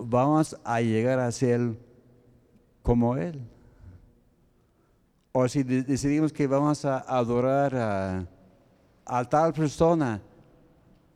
vamos 0.01 0.57
a 0.65 0.81
llegar 0.81 1.21
a 1.21 1.31
ser 1.31 1.77
como 2.83 3.17
Él. 3.17 3.41
O 5.33 5.47
si 5.47 5.63
decidimos 5.63 6.33
que 6.33 6.47
vamos 6.47 6.85
a 6.85 6.99
adorar 6.99 7.77
a, 7.77 8.27
a 9.05 9.25
tal 9.25 9.53
persona, 9.53 10.21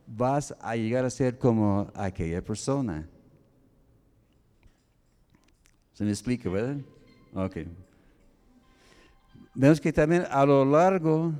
vas 0.07 0.55
a 0.61 0.77
llegar 0.77 1.05
a 1.05 1.11
ser 1.11 1.39
como 1.39 1.91
aquella 1.95 2.43
persona. 2.43 3.09
¿Se 5.93 6.05
me 6.05 6.11
explica, 6.11 6.49
verdad? 6.51 6.77
Ok. 7.35 7.59
Vemos 9.55 9.81
que 9.81 9.93
también 9.93 10.25
a 10.31 10.45
lo 10.45 10.65
largo 10.65 11.33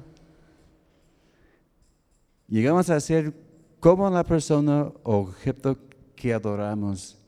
llegamos 2.47 2.89
a 2.91 3.01
ser 3.01 3.35
como 3.81 4.09
la 4.09 4.23
persona 4.23 4.91
objeto 5.03 5.77
que 6.15 6.33
adoramos. 6.33 7.19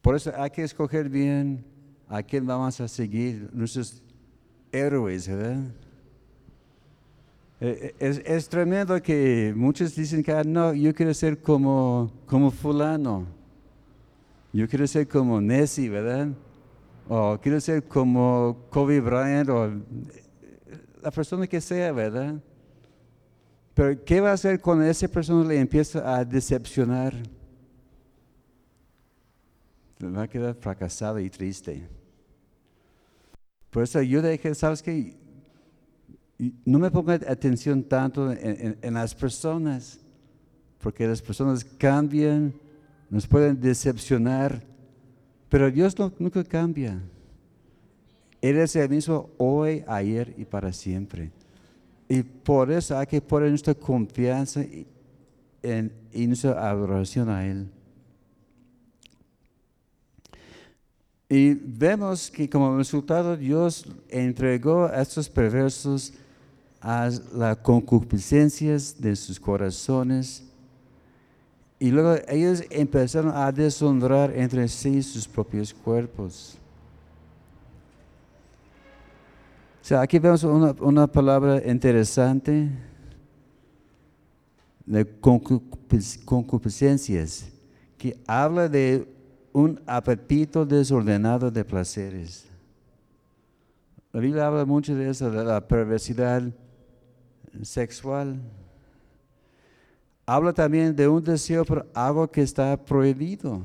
Por 0.00 0.16
eso 0.16 0.32
hay 0.36 0.50
que 0.50 0.62
escoger 0.62 1.08
bien 1.08 1.64
a 2.08 2.22
quién 2.22 2.46
vamos 2.46 2.80
a 2.80 2.88
seguir, 2.88 3.50
nuestros 3.52 4.02
héroes, 4.72 5.28
¿verdad? 5.28 5.64
Eh, 7.60 7.94
eh, 7.98 8.22
es, 8.26 8.48
tremendo 8.48 9.00
que 9.02 9.52
muchos 9.56 9.94
dicen 9.94 10.22
que 10.22 10.32
ah, 10.32 10.44
no, 10.44 10.74
yo 10.74 10.94
quiero 10.94 11.14
ser 11.14 11.40
como, 11.40 12.12
como 12.26 12.50
fulano, 12.50 13.26
yo 14.52 14.68
quiero 14.68 14.86
ser 14.86 15.08
como 15.08 15.40
Nessie, 15.40 15.88
¿verdad? 15.88 16.28
o 17.08 17.38
quiero 17.40 17.60
ser 17.60 17.84
como 17.84 18.66
Kobe 18.70 19.00
Bryant 19.00 19.48
o 19.48 19.70
la 21.02 21.10
persona 21.10 21.46
que 21.46 21.60
sea, 21.60 21.92
¿verdad? 21.92 22.34
Pero 23.74 24.04
¿qué 24.04 24.20
va 24.20 24.30
a 24.30 24.34
hacer 24.34 24.60
cuando 24.60 24.84
esa 24.84 25.06
persona 25.06 25.46
le 25.48 25.60
empieza 25.60 26.16
a 26.16 26.24
decepcionar? 26.24 27.14
va 30.02 30.22
a 30.22 30.28
quedar 30.28 30.54
fracasado 30.54 31.18
y 31.18 31.30
triste. 31.30 31.88
Por 33.70 33.82
eso 33.82 34.02
yo 34.02 34.20
dije, 34.20 34.54
¿sabes 34.54 34.82
qué? 34.82 35.16
No 36.38 36.78
me 36.78 36.90
ponga 36.90 37.14
atención 37.14 37.82
tanto 37.82 38.30
en, 38.32 38.94
las 38.94 39.14
personas, 39.14 39.98
porque 40.80 41.06
las 41.06 41.22
personas 41.22 41.64
cambian, 41.64 42.52
nos 43.08 43.26
pueden 43.26 43.58
decepcionar, 43.60 44.62
pero 45.48 45.70
Dios 45.70 45.94
nunca 46.18 46.44
cambia. 46.44 47.00
Él 48.42 48.58
es 48.58 48.76
el 48.76 48.88
mismo 48.90 49.30
hoy, 49.38 49.82
ayer 49.86 50.34
y 50.36 50.44
para 50.44 50.72
siempre. 50.72 51.30
Y 52.08 52.22
por 52.22 52.70
eso 52.70 52.98
hay 52.98 53.06
que 53.06 53.20
poner 53.20 53.48
nuestra 53.48 53.74
confianza 53.74 54.62
en, 55.62 55.92
y 56.12 56.26
nuestra 56.26 56.68
adoración 56.68 57.30
a 57.30 57.46
Él. 57.46 57.68
Y 61.28 61.54
vemos 61.54 62.30
que 62.30 62.48
como 62.48 62.76
resultado 62.76 63.36
Dios 63.36 63.84
entregó 64.08 64.84
a 64.84 65.02
estos 65.02 65.28
perversos 65.28 66.12
a 66.80 67.10
las 67.34 67.56
concupiscencias 67.58 68.96
de 68.98 69.14
sus 69.16 69.40
corazones. 69.40 70.44
Y 71.78 71.90
luego 71.90 72.16
ellos 72.28 72.62
empezaron 72.70 73.32
a 73.34 73.52
deshonrar 73.52 74.32
entre 74.34 74.66
sí 74.68 75.02
sus 75.02 75.28
propios 75.28 75.74
cuerpos. 75.74 76.56
O 79.82 79.84
sea, 79.86 80.00
aquí 80.00 80.18
vemos 80.18 80.42
una, 80.42 80.74
una 80.80 81.06
palabra 81.06 81.62
interesante 81.64 82.70
de 84.86 85.04
concupiscencias, 85.20 87.46
que 87.98 88.18
habla 88.26 88.68
de 88.68 89.06
un 89.52 89.80
apetito 89.86 90.64
desordenado 90.64 91.50
de 91.50 91.62
placeres. 91.64 92.46
La 94.12 94.20
Biblia 94.20 94.46
habla 94.46 94.64
mucho 94.64 94.94
de 94.94 95.10
eso, 95.10 95.28
de 95.30 95.44
la 95.44 95.66
perversidad 95.66 96.42
sexual. 97.64 98.40
Habla 100.26 100.52
también 100.52 100.94
de 100.94 101.08
un 101.08 101.22
deseo 101.22 101.64
por 101.64 101.88
algo 101.94 102.30
que 102.30 102.42
está 102.42 102.76
prohibido. 102.84 103.62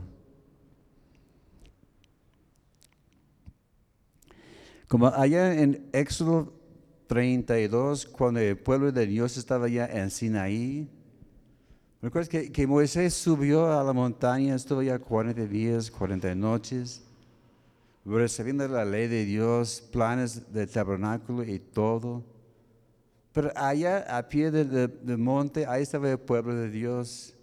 Como 4.87 5.07
allá 5.07 5.59
en 5.59 5.89
Éxodo 5.91 6.53
32, 7.07 8.05
cuando 8.05 8.39
el 8.39 8.57
pueblo 8.57 8.91
de 8.91 9.07
Dios 9.07 9.37
estaba 9.37 9.67
ya 9.67 9.85
en 9.85 10.11
Sinaí, 10.11 10.89
Recuerdas 12.01 12.29
que, 12.29 12.51
que, 12.51 12.65
Moisés 12.65 13.13
subió 13.13 13.71
a 13.71 13.83
la 13.83 13.93
montaña, 13.93 14.55
estuvo 14.55 14.81
ya 14.81 14.97
40 14.97 15.45
días, 15.45 15.91
40 15.91 16.33
noches, 16.33 17.03
recibiendo 18.03 18.67
la 18.67 18.83
ley 18.83 19.07
de 19.07 19.23
Dios, 19.23 19.81
planes 19.91 20.51
del 20.51 20.67
tabernáculo 20.67 21.43
y 21.43 21.59
todo. 21.59 22.23
Pero 23.33 23.51
allá 23.55 24.17
a 24.17 24.27
pie 24.27 24.51
del 24.51 25.17
monte, 25.17 25.65
ahí 25.65 25.83
estaba 25.83 26.11
el 26.11 26.19
pueblo 26.19 26.53
de 26.53 26.69
Dios. 26.69 27.33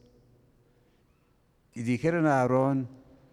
Y 1.75 1.83
dijeron 1.83 2.27
a 2.27 2.41
Aarón, 2.41 2.89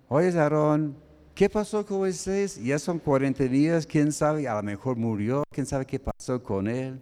oye 0.08 0.38
Aarón, 0.40 0.96
¿qué 1.34 1.50
pasó 1.50 1.86
con 1.86 1.98
Moisés? 1.98 2.64
Ya 2.64 2.80
son 2.80 3.00
40 3.00 3.44
días, 3.46 3.86
quién 3.86 4.12
sabe, 4.12 4.48
a 4.48 4.56
lo 4.56 4.64
mejor 4.64 4.96
murió, 4.96 5.44
quién 5.52 5.66
sabe 5.66 5.86
qué 5.86 6.00
pasó 6.00 6.42
con 6.42 6.68
él. 6.68 7.02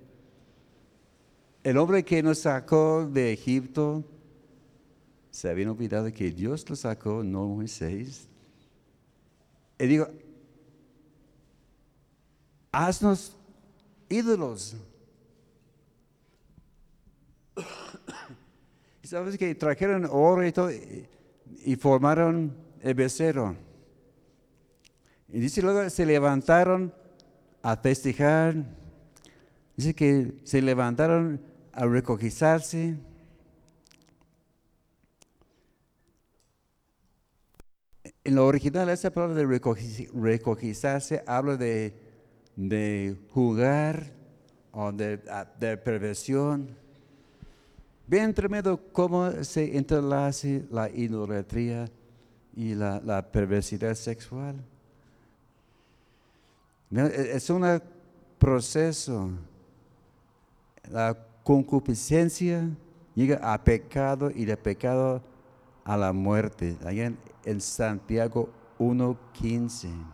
El 1.63 1.77
hombre 1.77 2.03
que 2.03 2.23
nos 2.23 2.39
sacó 2.39 3.05
de 3.05 3.31
Egipto, 3.31 4.03
se 5.29 5.49
habían 5.49 5.69
olvidado 5.69 6.11
que 6.11 6.31
Dios 6.31 6.69
lo 6.69 6.75
sacó, 6.75 7.23
no 7.23 7.47
Moisés. 7.47 8.27
Y 9.79 9.85
digo, 9.85 10.07
haznos 12.71 13.35
ídolos. 14.09 14.75
Sabes 19.03 19.37
que 19.37 19.53
trajeron 19.55 20.07
oro 20.09 20.45
y 20.45 20.51
todo 20.51 20.71
y, 20.71 21.75
formaron 21.75 22.55
el 22.81 22.93
becerro. 22.93 23.55
Y 25.29 25.39
dice 25.39 25.61
luego 25.61 25.89
se 25.89 26.05
levantaron 26.05 26.93
a 27.61 27.75
festejar. 27.77 28.55
Dice 29.75 29.93
que 29.93 30.33
se 30.43 30.61
levantaron 30.61 31.41
a 31.71 31.85
recogizarse 31.85 32.97
En 38.25 38.35
lo 38.35 38.47
original, 38.47 38.87
esa 38.87 39.11
palabra 39.11 39.35
de 39.35 39.45
recogizarse 40.13 41.23
habla 41.27 41.57
de, 41.57 41.93
jugar 43.31 44.13
o 44.71 44.93
de, 44.93 45.17
perversión. 45.83 46.77
Bien 48.05 48.33
tremendo 48.33 48.79
cómo 48.91 49.31
se 49.43 49.77
entrelace 49.77 50.65
la 50.69 50.89
idolatría 50.89 51.89
y 52.55 52.75
la, 52.75 53.25
perversidad 53.31 53.95
sexual. 53.95 54.55
E, 56.91 57.31
es 57.33 57.49
un 57.49 57.81
proceso. 58.37 59.31
La 60.91 61.17
concupiscencia 61.43 62.69
llega 63.15 63.53
a 63.53 63.63
pecado 63.63 64.29
y 64.29 64.45
de 64.45 64.57
pecado 64.57 65.23
a 65.85 65.95
la 65.95 66.11
muerte. 66.11 66.77
Allá 66.85 67.13
en, 67.45 67.61
Santiago 67.61 68.49
1.15. 68.79 70.12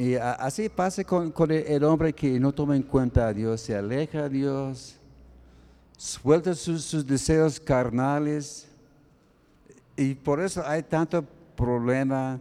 Y 0.00 0.14
así 0.14 0.70
pasa 0.70 1.04
con, 1.04 1.30
el 1.50 1.84
hombre 1.84 2.14
que 2.14 2.40
no 2.40 2.52
toma 2.52 2.74
en 2.74 2.82
cuenta 2.82 3.28
a 3.28 3.34
Dios, 3.34 3.60
se 3.60 3.76
aleja 3.76 4.20
a 4.20 4.28
Dios, 4.30 4.96
suelta 5.94 6.54
sus, 6.54 7.06
deseos 7.06 7.60
carnales. 7.60 8.66
Y 9.98 10.14
por 10.14 10.40
eso 10.40 10.66
hay 10.66 10.82
tanto 10.84 11.22
problema 11.54 12.40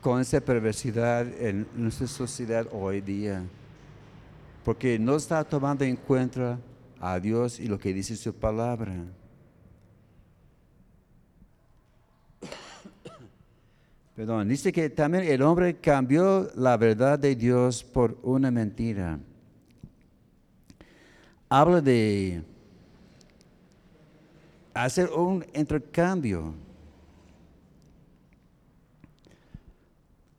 con 0.00 0.20
esa 0.20 0.40
perversidad 0.40 1.26
en 1.26 1.66
nuestra 1.74 2.06
sociedad 2.06 2.68
hoy 2.70 3.00
día. 3.00 3.42
Porque 4.64 5.00
no 5.00 5.16
está 5.16 5.42
tomando 5.42 5.82
en 5.84 5.96
cuenta 5.96 6.56
a 7.00 7.18
Dios 7.18 7.58
y 7.58 7.66
lo 7.66 7.80
que 7.80 7.92
dice 7.92 8.14
su 8.14 8.32
palabra. 8.32 8.94
Perdón, 14.14 14.48
dice 14.48 14.72
que 14.72 14.90
también 14.90 15.24
el 15.24 15.40
hombre 15.40 15.76
cambió 15.76 16.50
la 16.54 16.76
verdad 16.76 17.18
de 17.18 17.34
Dios 17.34 17.82
por 17.82 18.18
una 18.22 18.50
mentira. 18.50 19.18
Habla 21.48 21.80
de 21.80 22.42
hacer 24.74 25.08
un 25.10 25.44
intercambio. 25.54 26.54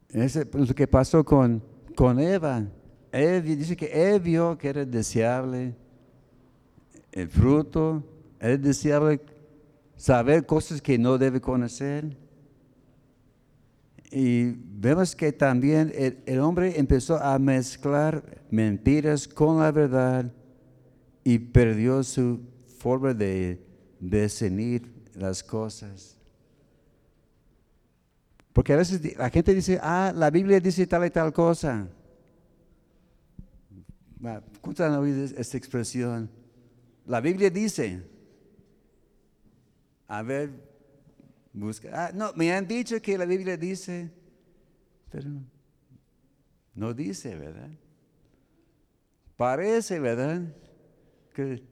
Ese 0.10 0.42
es 0.42 0.70
lo 0.70 0.76
que 0.76 0.88
pasó 0.88 1.24
con, 1.26 1.64
con 1.96 2.20
Eva. 2.20 2.64
dice 3.12 3.76
que 3.76 3.88
él 3.88 4.20
vio 4.20 4.56
que 4.56 4.70
era 4.70 4.86
deseable 4.86 5.74
el 7.12 7.28
fruto, 7.28 8.04
es 8.40 8.62
deseable 8.62 9.20
saber 9.96 10.46
cosas 10.46 10.82
que 10.82 10.98
no 10.98 11.18
debe 11.18 11.42
conocer. 11.42 12.23
Y 14.16 14.54
vemos 14.56 15.16
que 15.16 15.32
también 15.32 15.92
el, 16.28 16.40
hombre 16.40 16.80
empezó 16.80 17.18
a 17.18 17.40
mezclar 17.40 18.44
mentiras 18.52 19.28
con 19.28 19.58
la 19.58 19.72
verdad 19.72 20.32
y 21.24 21.40
perdió 21.40 22.04
su 22.04 22.40
forma 22.78 23.16
de 23.16 23.60
discernir 24.00 24.94
las 25.16 25.44
cosas. 25.44 26.16
Porque 28.54 28.74
a 28.74 28.76
veces 28.76 29.18
la 29.18 29.32
gente 29.32 29.52
dice, 29.52 29.80
ah, 29.82 30.14
la 30.16 30.30
Biblia 30.30 30.60
dice 30.60 30.86
tal 30.86 31.08
y 31.08 31.10
tal 31.10 31.34
cosa. 31.34 31.88
¿Cuántos 34.62 34.86
han 34.86 34.94
oído 34.94 35.24
esta 35.24 35.58
expresión? 35.58 36.30
La 37.08 37.20
Biblia 37.20 37.50
dice, 37.50 38.04
a 40.08 40.22
ver, 40.22 40.52
busca. 41.54 42.08
Ah, 42.08 42.12
no, 42.14 42.34
me 42.36 42.52
han 42.52 42.68
dicho 42.68 43.02
que 43.02 43.18
la 43.18 43.26
Biblia 43.26 43.56
dice, 43.58 44.12
pero 45.10 45.30
no 46.74 46.94
dice, 46.94 47.36
¿verdad? 47.36 47.70
Parece, 49.38 50.00
¿verdad? 50.00 50.42
Que 51.34 51.64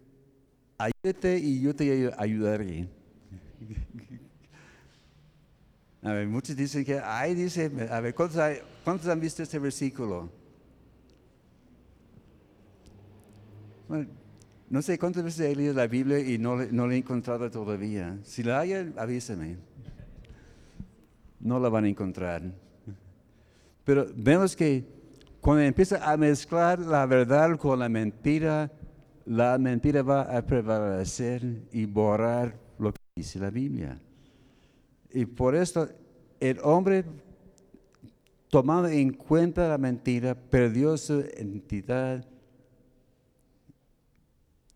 ayúdate 0.78 1.40
y 1.40 1.62
yo 1.62 1.76
te 1.76 2.14
ayudaré. 2.18 2.88
A 6.04 6.14
ver, 6.14 6.28
muchos 6.28 6.56
dicen 6.56 6.84
que, 6.84 7.00
ay, 7.00 7.36
dice, 7.36 7.72
a 7.92 8.00
ver, 8.00 8.16
¿cuántos, 8.16 8.42
¿cuántos 8.84 9.08
han 9.08 9.20
visto 9.20 9.44
este 9.44 9.60
versículo? 9.60 10.32
Bueno, 13.88 14.08
No 14.70 14.82
sé 14.82 14.98
cuántas 14.98 15.24
veces 15.24 15.42
he 15.52 15.56
leído 15.56 15.74
la 15.74 15.88
Biblia 15.88 16.20
y 16.20 16.38
no, 16.38 16.56
no 16.58 16.88
la 16.88 16.96
he 16.96 16.98
encontrado 16.98 17.52
todavía. 17.52 18.18
Si 18.24 18.42
la 18.44 18.62
hay, 18.62 18.74
avísame. 18.98 19.58
No 21.42 21.60
la 21.60 21.70
van 21.70 21.86
a 21.86 21.90
encontrar. 21.90 22.44
Pero 23.84 24.06
vemos 24.16 24.56
que 24.56 24.86
cuando 25.42 25.64
empieza 25.64 26.12
a 26.12 26.16
mezclar 26.18 26.80
la 26.80 27.06
verdad 27.06 27.58
con 27.58 27.80
la 27.80 27.90
mentira, 27.90 28.72
la 29.26 29.58
mentira 29.58 30.04
va 30.04 30.22
a 30.22 30.46
prevalecer 30.46 31.64
y 31.72 31.86
borrar 31.86 32.58
lo 32.78 32.94
que 32.94 33.02
dice 33.16 33.40
la 33.40 33.50
Biblia. 33.50 34.00
Y 35.12 35.26
por 35.26 35.56
esto 35.56 35.90
el 36.40 36.60
hombre, 36.64 37.06
tomando 38.50 38.88
en 38.88 39.14
cuenta 39.14 39.68
la 39.68 39.78
mentira, 39.78 40.36
perdió 40.36 40.96
su 40.98 41.24
entidad 41.36 42.26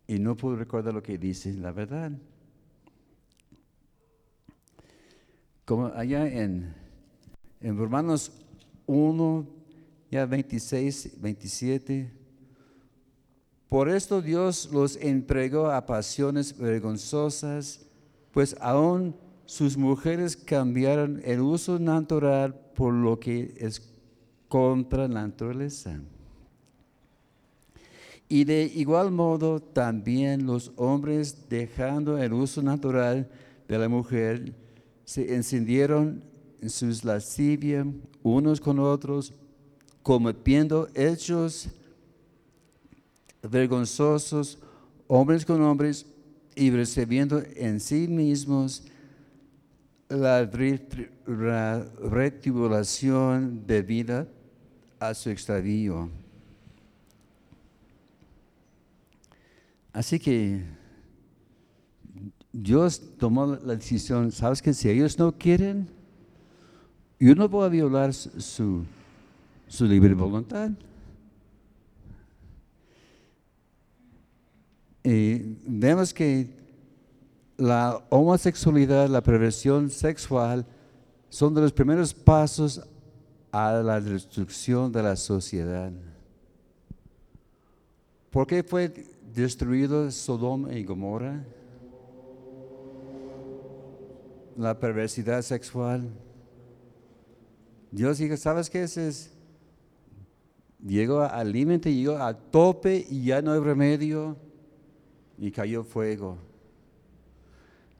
y 0.06 0.18
no 0.18 0.36
pudo 0.36 0.56
recordar 0.56 0.94
lo 0.94 1.02
que 1.02 1.18
dice 1.18 1.52
la 1.54 1.72
verdad. 1.72 2.12
Como 5.66 5.86
allá 5.88 6.28
en, 6.28 6.72
en 7.60 7.76
Romanos 7.76 8.30
1, 8.86 9.46
ya 10.12 10.24
26, 10.24 11.20
27. 11.20 12.10
Por 13.68 13.88
esto 13.88 14.22
Dios 14.22 14.70
los 14.72 14.94
entregó 14.96 15.72
a 15.72 15.84
pasiones 15.84 16.56
vergonzosas, 16.56 17.84
pues 18.30 18.56
aún 18.60 19.16
sus 19.44 19.76
mujeres 19.76 20.36
cambiaron 20.36 21.20
el 21.24 21.40
uso 21.40 21.80
natural 21.80 22.54
por 22.76 22.94
lo 22.94 23.18
que 23.18 23.52
es 23.58 23.92
contra 24.48 25.08
la 25.08 25.26
naturaleza. 25.26 25.98
Y 28.28 28.44
de 28.44 28.70
igual 28.72 29.10
modo 29.10 29.60
también 29.60 30.46
los 30.46 30.70
hombres, 30.76 31.48
dejando 31.48 32.18
el 32.18 32.32
uso 32.32 32.62
natural 32.62 33.28
de 33.66 33.78
la 33.78 33.88
mujer, 33.88 34.52
se 35.06 35.34
encendieron 35.34 36.22
en 36.60 36.68
sus 36.68 37.04
lascivias 37.04 37.86
unos 38.22 38.60
con 38.60 38.78
otros, 38.78 39.32
cometiendo 40.02 40.88
hechos 40.94 41.68
vergonzosos, 43.42 44.58
hombres 45.06 45.46
con 45.46 45.62
hombres, 45.62 46.04
y 46.54 46.70
recibiendo 46.70 47.42
en 47.54 47.80
sí 47.80 48.08
mismos 48.08 48.82
la 50.08 50.50
retri- 50.50 51.10
la 51.26 51.84
retribución 52.00 53.64
debida 53.66 54.26
a 54.98 55.14
su 55.14 55.30
extravío. 55.30 56.08
Así 59.92 60.18
que 60.18 60.62
Dios 62.58 63.02
tomó 63.18 63.46
la 63.46 63.76
decisión, 63.76 64.32
sabes 64.32 64.62
que 64.62 64.72
si 64.72 64.88
ellos 64.88 65.18
no 65.18 65.30
quieren, 65.30 65.86
yo 67.20 67.34
no 67.34 67.46
voy 67.50 67.66
a 67.66 67.68
violar 67.68 68.14
su, 68.14 68.82
su, 69.68 69.84
libre 69.84 70.14
voluntad. 70.14 70.70
Y 75.04 75.58
vemos 75.66 76.14
que 76.14 76.48
la 77.58 78.02
homosexualidad, 78.08 79.10
la 79.10 79.22
perversión 79.22 79.90
sexual, 79.90 80.64
son 81.28 81.54
de 81.54 81.60
los 81.60 81.72
primeros 81.72 82.14
pasos 82.14 82.80
a 83.52 83.72
la 83.72 84.00
destrucción 84.00 84.90
de 84.90 85.02
la 85.02 85.14
sociedad. 85.14 85.92
¿Por 88.30 88.46
qué 88.46 88.62
fue 88.62 88.92
destruido 89.34 90.10
Sodoma 90.10 90.72
y 90.72 90.84
Gomorra? 90.84 91.44
La 94.56 94.78
perversidad 94.78 95.42
sexual. 95.42 96.08
Dios 97.90 98.18
dijo, 98.18 98.36
¿sabes 98.36 98.70
qué 98.70 98.82
es? 98.82 98.96
es? 98.96 99.30
Llegó 100.84 101.20
al 101.20 101.52
límite, 101.52 101.92
llegó 101.92 102.16
a 102.16 102.32
tope 102.34 103.04
y 103.08 103.24
ya 103.24 103.42
no 103.42 103.52
hay 103.52 103.60
remedio 103.60 104.36
y 105.38 105.50
cayó 105.50 105.84
fuego. 105.84 106.38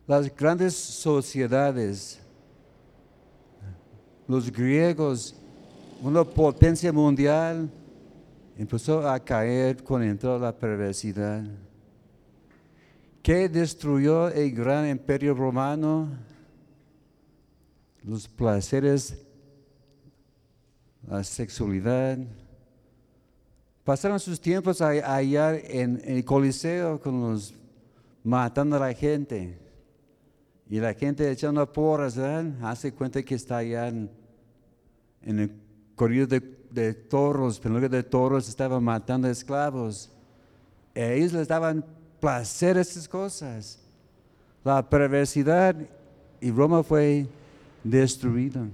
Las 0.07 0.35
grandes 0.35 0.75
sociedades, 0.75 2.21
los 4.29 4.51
griegos, 4.53 5.35
una 6.03 6.23
potencia 6.25 6.93
mundial, 6.93 7.69
empezó 8.57 9.09
a 9.09 9.19
caer 9.19 9.83
con 9.83 10.03
entró 10.03 10.39
la 10.39 10.57
perversidad. 10.57 11.43
¿Qué 13.23 13.49
destruyó 13.49 14.29
el 14.29 14.53
gran 14.53 14.89
imperio 14.89 15.35
romano? 15.35 16.09
Los 18.07 18.29
placeres, 18.29 19.19
la 21.09 21.25
sexualidad. 21.25 22.19
Pasaron 23.83 24.21
sus 24.21 24.41
tiempos 24.41 24.81
a- 24.81 25.21
en 25.23 26.01
el 26.05 26.25
Coliseo 26.25 27.01
con 27.01 27.21
los 27.21 27.53
matando 28.23 28.77
a 28.77 28.79
la 28.81 28.95
gente. 28.95 29.59
Y 30.71 30.79
la 30.79 30.95
gente 30.95 31.29
echando 31.31 31.73
porras, 31.73 32.17
¿verdad? 32.17 32.47
Hace 32.63 32.93
cuenta 32.93 33.23
que 33.23 33.35
está 33.35 33.59
allá 33.59 33.89
en, 33.89 34.09
en 35.23 35.39
el 35.41 35.53
corrido 35.97 36.27
de, 36.27 36.95
toros, 36.95 37.59
pero 37.59 37.71
en 37.71 37.83
lugar 37.83 37.91
de 37.91 38.03
toros 38.05 38.49
estaban 38.49 38.83
matando 38.85 39.29
esclavos. 39.29 40.11
Ellos 40.95 41.33
les 41.33 41.49
daban 41.49 41.85
placer 42.21 42.77
esas 42.77 43.09
cosas. 43.09 43.81
La 44.65 44.89
perversidad 44.89 45.77
y 46.41 46.51
Roma 46.53 46.83
fue 46.83 47.27
destruida. 47.91 48.68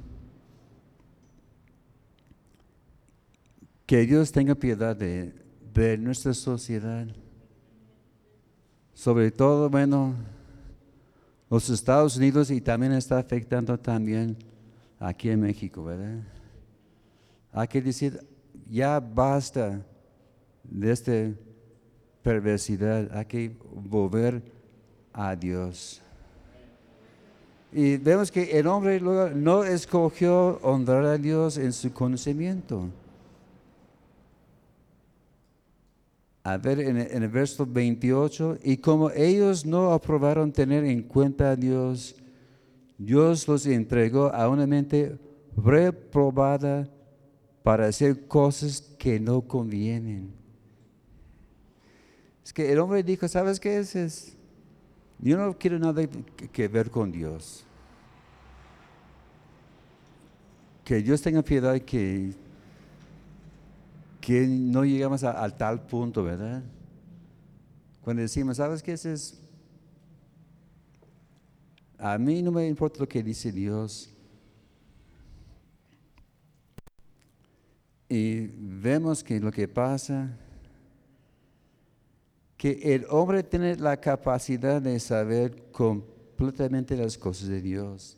Que 3.87 4.07
Dios 4.07 4.33
tenga 4.33 4.55
piedad 4.55 4.97
de, 4.97 5.35
de 5.75 5.99
nuestra 5.99 6.33
sociedad. 6.35 7.07
Sobre 8.95 9.31
todo, 9.31 9.69
bueno, 9.69 10.15
los 11.51 11.69
Estados 11.69 12.17
Unidos 12.17 12.51
y 12.51 12.61
también 12.61 12.93
está 12.93 13.19
afectando 13.19 13.79
también 13.79 14.37
aquí 14.99 15.29
en 15.29 15.41
México, 15.41 15.85
¿verdad? 15.85 16.23
Hay 17.53 17.69
que 17.69 17.83
decir, 17.83 18.27
ya 18.71 18.99
basta 19.01 19.85
de 20.65 20.91
esta 20.91 21.13
perversidad, 22.23 23.15
hay 23.15 23.25
que 23.27 23.57
volver 23.75 24.43
a 25.13 25.37
Dios. 25.37 26.01
Y 27.73 27.97
vemos 27.97 28.31
que 28.31 28.59
el 28.59 28.67
hombre 28.67 29.01
no 29.01 29.65
escogió 29.65 30.59
honrar 30.63 31.07
a 31.07 31.17
Dios 31.17 31.57
en 31.57 31.73
su 31.73 31.91
conocimiento. 31.91 32.91
A 36.45 36.59
ver, 36.59 36.81
en 36.81 36.99
el, 36.99 37.11
en 37.13 37.23
el 37.23 37.29
verso 37.31 37.65
28, 37.65 38.59
y 38.63 38.77
como 38.77 39.11
ellos 39.11 39.65
no 39.65 39.93
aprobaron 39.93 40.53
tener 40.53 40.85
en 40.85 41.03
cuenta 41.03 41.53
a 41.53 41.57
Dios, 41.57 42.15
Dios 42.99 43.49
los 43.49 43.65
entregó 43.65 44.27
a 44.35 44.49
una 44.49 44.67
mente 44.67 45.19
reprobada 45.57 46.89
para 47.63 47.87
hacer 47.87 48.27
cosas 48.27 48.83
que 48.99 49.19
no 49.19 49.41
convienen. 49.41 50.33
Es 52.45 52.53
que 52.53 52.71
el 52.71 52.79
hombre 52.81 53.03
dijo, 53.03 53.27
¿sabes 53.29 53.59
qué 53.59 53.79
es? 53.79 53.95
es 53.95 54.37
yo 55.23 55.39
no 55.39 55.57
quiero 55.57 55.79
nada 55.79 56.03
que, 56.53 56.69
ver 56.69 56.91
con 56.91 57.11
Dios. 57.11 57.65
Que 60.85 60.97
Dios 60.97 61.23
tenga 61.23 61.43
piedad 61.43 61.81
que 61.81 62.35
que 64.21 64.47
no 64.47 64.85
llegamos 64.85 65.25
a, 65.25 65.51
tal 65.51 65.85
punto, 65.85 66.23
¿verdad? 66.23 66.63
Cuando 68.03 68.23
decimos, 68.23 68.57
¿sabes 68.57 68.81
qué 68.81 68.93
es? 68.93 69.05
es? 69.05 69.41
A 71.99 72.17
mí 72.19 72.41
no 72.41 72.53
me 72.53 72.69
importa 72.69 73.01
lo 73.01 73.09
que 73.09 73.21
dice 73.21 73.51
Dios. 73.51 74.13
Y 78.09 78.47
vemos 78.47 79.25
que 79.25 79.41
lo 79.41 79.51
que 79.51 79.67
pasa, 79.67 80.39
que 82.63 82.79
el 82.95 83.07
hombre 83.11 83.43
tiene 83.43 83.75
la 83.75 83.97
capacidad 83.97 84.81
de 84.81 85.01
saber 85.01 85.73
completamente 85.73 86.97
las 86.97 87.19
cosas 87.19 87.49
de 87.49 87.61
Dios. 87.61 88.17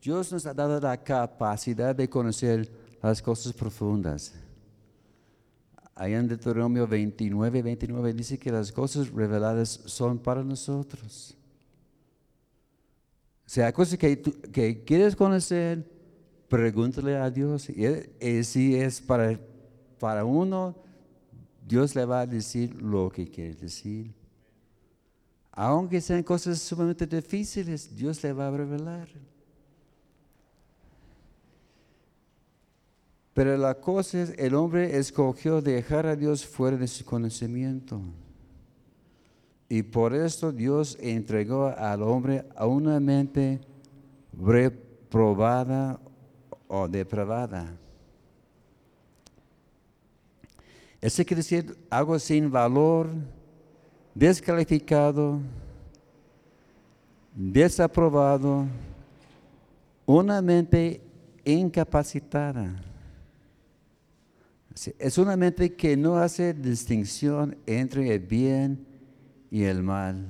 Dios 0.00 0.30
nos 0.30 0.46
ha 0.46 0.54
dado 0.54 0.78
la 0.80 1.02
capacidad 1.02 1.92
de 1.92 2.08
conocer 2.08 2.70
las 3.02 3.20
cosas 3.20 3.52
profundas. 3.52 4.34
Allá 5.96 6.20
en 6.20 6.28
Deuteronomio 6.28 6.86
29, 6.86 7.60
29 7.60 8.12
dice 8.14 8.38
que 8.38 8.52
las 8.52 8.70
cosas 8.70 9.10
reveladas 9.10 9.80
son 9.86 10.16
para 10.16 10.44
nosotros. 10.44 11.36
O 13.44 13.48
sea, 13.50 13.72
cosas 13.72 13.98
que, 13.98 14.16
tú- 14.16 14.36
quieres 14.86 15.16
conocer, 15.16 15.84
pregúntale 16.46 17.16
a 17.16 17.28
Dios. 17.28 17.68
Y, 17.68 17.84
y 18.24 18.44
si 18.44 18.76
es 18.76 19.00
para, 19.00 19.40
para 19.98 20.24
uno, 20.24 20.76
Dios 21.66 21.94
le 21.94 22.04
va 22.04 22.20
a 22.20 22.26
decir 22.26 22.74
lo 22.74 23.10
que 23.10 23.28
quiere 23.28 23.54
decir. 23.54 24.12
Aunque 25.52 26.00
sean 26.00 26.22
cosas 26.22 26.58
sumamente 26.60 27.06
difíciles, 27.06 27.94
Dios 27.94 28.22
le 28.22 28.32
va 28.32 28.48
a 28.48 28.50
revelar. 28.50 29.08
Pero 33.34 33.56
la 33.56 33.74
cosa 33.74 34.22
es, 34.22 34.34
el 34.38 34.54
hombre 34.54 34.96
escogió 34.98 35.62
dejar 35.62 36.06
a 36.06 36.16
Dios 36.16 36.46
fuera 36.46 36.76
de 36.76 36.88
su 36.88 37.04
conocimiento. 37.04 38.00
Y 39.68 39.82
por 39.82 40.14
esto 40.14 40.52
Dios 40.52 40.98
entregó 41.00 41.68
al 41.68 42.02
hombre 42.02 42.44
a 42.56 42.66
una 42.66 43.00
mente 43.00 43.60
reprobada 44.38 45.98
o 46.68 46.88
depravada. 46.88 47.78
Eso 51.02 51.24
quiere 51.24 51.42
decir 51.42 51.76
algo 51.90 52.16
sin 52.16 52.48
valor, 52.48 53.08
descalificado, 54.14 55.40
desaprobado, 57.34 58.66
una 60.06 60.40
mente 60.40 61.00
incapacitada. 61.44 62.80
Es 64.96 65.18
una 65.18 65.36
mente 65.36 65.74
que 65.74 65.96
no 65.96 66.18
hace 66.18 66.54
distinción 66.54 67.56
entre 67.66 68.14
el 68.14 68.20
bien 68.20 68.86
y 69.50 69.64
el 69.64 69.82
mal. 69.82 70.24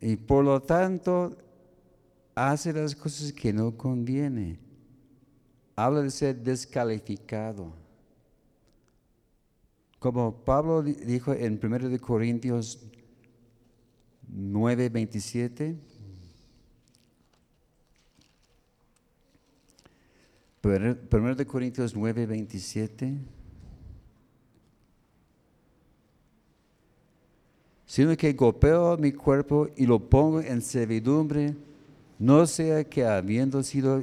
Y 0.00 0.16
por 0.16 0.42
lo 0.42 0.62
tanto, 0.62 1.36
hace 2.34 2.72
las 2.72 2.96
cosas 2.96 3.30
que 3.30 3.52
no 3.52 3.76
conviene. 3.76 4.58
Habla 5.76 6.00
de 6.00 6.10
ser 6.10 6.36
descalificado. 6.36 7.81
Como 10.02 10.34
Pablo 10.34 10.82
dijo 10.82 11.32
en 11.32 11.60
1 11.62 12.00
Corintios 12.00 12.80
9, 14.26 14.88
27. 14.88 15.76
Primero 20.60 21.36
de 21.36 21.46
Corintios 21.46 21.94
9, 21.94 22.26
27. 22.26 23.16
Sino 27.86 28.16
que 28.16 28.32
golpeo 28.32 28.96
mi 28.98 29.12
cuerpo 29.12 29.68
y 29.76 29.86
lo 29.86 30.00
pongo 30.00 30.40
en 30.40 30.62
servidumbre, 30.62 31.54
no 32.18 32.44
sea 32.48 32.82
que 32.82 33.06
habiendo 33.06 33.62
sido 33.62 34.02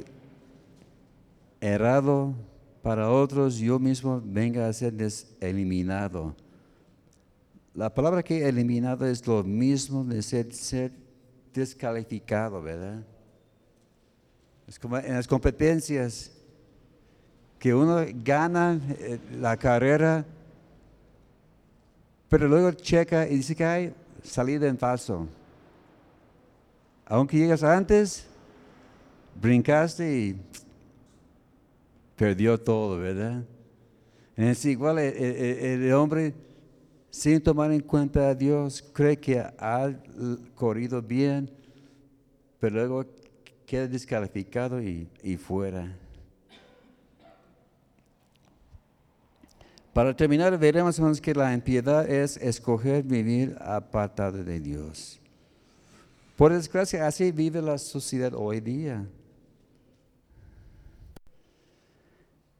errado 1.60 2.34
para 2.82 3.10
otros, 3.10 3.56
yo 3.56 3.78
mismo 3.78 4.22
venga 4.24 4.66
a 4.66 4.72
ser 4.72 4.94
eliminado. 5.40 6.34
La 7.74 7.92
palabra 7.92 8.22
que 8.22 8.48
eliminado 8.48 9.06
es 9.06 9.26
lo 9.26 9.44
mismo 9.44 10.04
de 10.04 10.22
ser, 10.22 10.52
ser 10.52 10.92
descalificado, 11.52 12.60
¿verdad? 12.62 13.04
Es 14.66 14.78
como 14.78 14.98
en 14.98 15.14
las 15.14 15.26
competencias 15.26 16.32
que 17.58 17.74
uno 17.74 18.04
gana 18.24 18.80
eh, 18.98 19.18
la 19.38 19.56
carrera, 19.56 20.24
pero 22.28 22.48
luego 22.48 22.72
checa 22.72 23.28
y 23.28 23.36
dice 23.36 23.54
que 23.54 23.64
hay 23.64 23.94
salida 24.22 24.66
en 24.66 24.78
falso. 24.78 25.26
Aunque 27.04 27.36
llegas 27.36 27.62
antes, 27.62 28.24
brincaste 29.40 30.18
y 30.18 30.40
perdió 32.20 32.60
todo, 32.60 32.98
¿verdad? 32.98 33.42
Es 34.36 34.66
igual 34.66 34.98
el, 34.98 35.90
hombre, 35.94 36.34
sin 37.08 37.40
tomar 37.40 37.72
en 37.72 37.80
cuenta 37.80 38.28
a 38.28 38.34
Dios, 38.34 38.84
cree 38.92 39.18
que 39.18 39.38
ha 39.38 39.90
corrido 40.54 41.00
bien, 41.00 41.50
pero 42.58 42.76
luego 42.76 43.06
queda 43.64 43.86
descalificado 43.86 44.82
y, 44.82 45.08
y 45.22 45.38
fuera. 45.38 45.96
Para 49.94 50.14
terminar, 50.14 50.58
veremos 50.58 51.00
que 51.22 51.34
la 51.34 51.54
impiedad 51.54 52.06
es 52.06 52.36
escoger 52.36 53.02
vivir 53.02 53.56
apartado 53.62 54.44
de 54.44 54.60
Dios. 54.60 55.18
Por 56.36 56.52
desgracia, 56.52 57.06
así 57.06 57.32
vive 57.32 57.62
la 57.62 57.78
sociedad 57.78 58.34
hoy 58.34 58.60
día. 58.60 59.06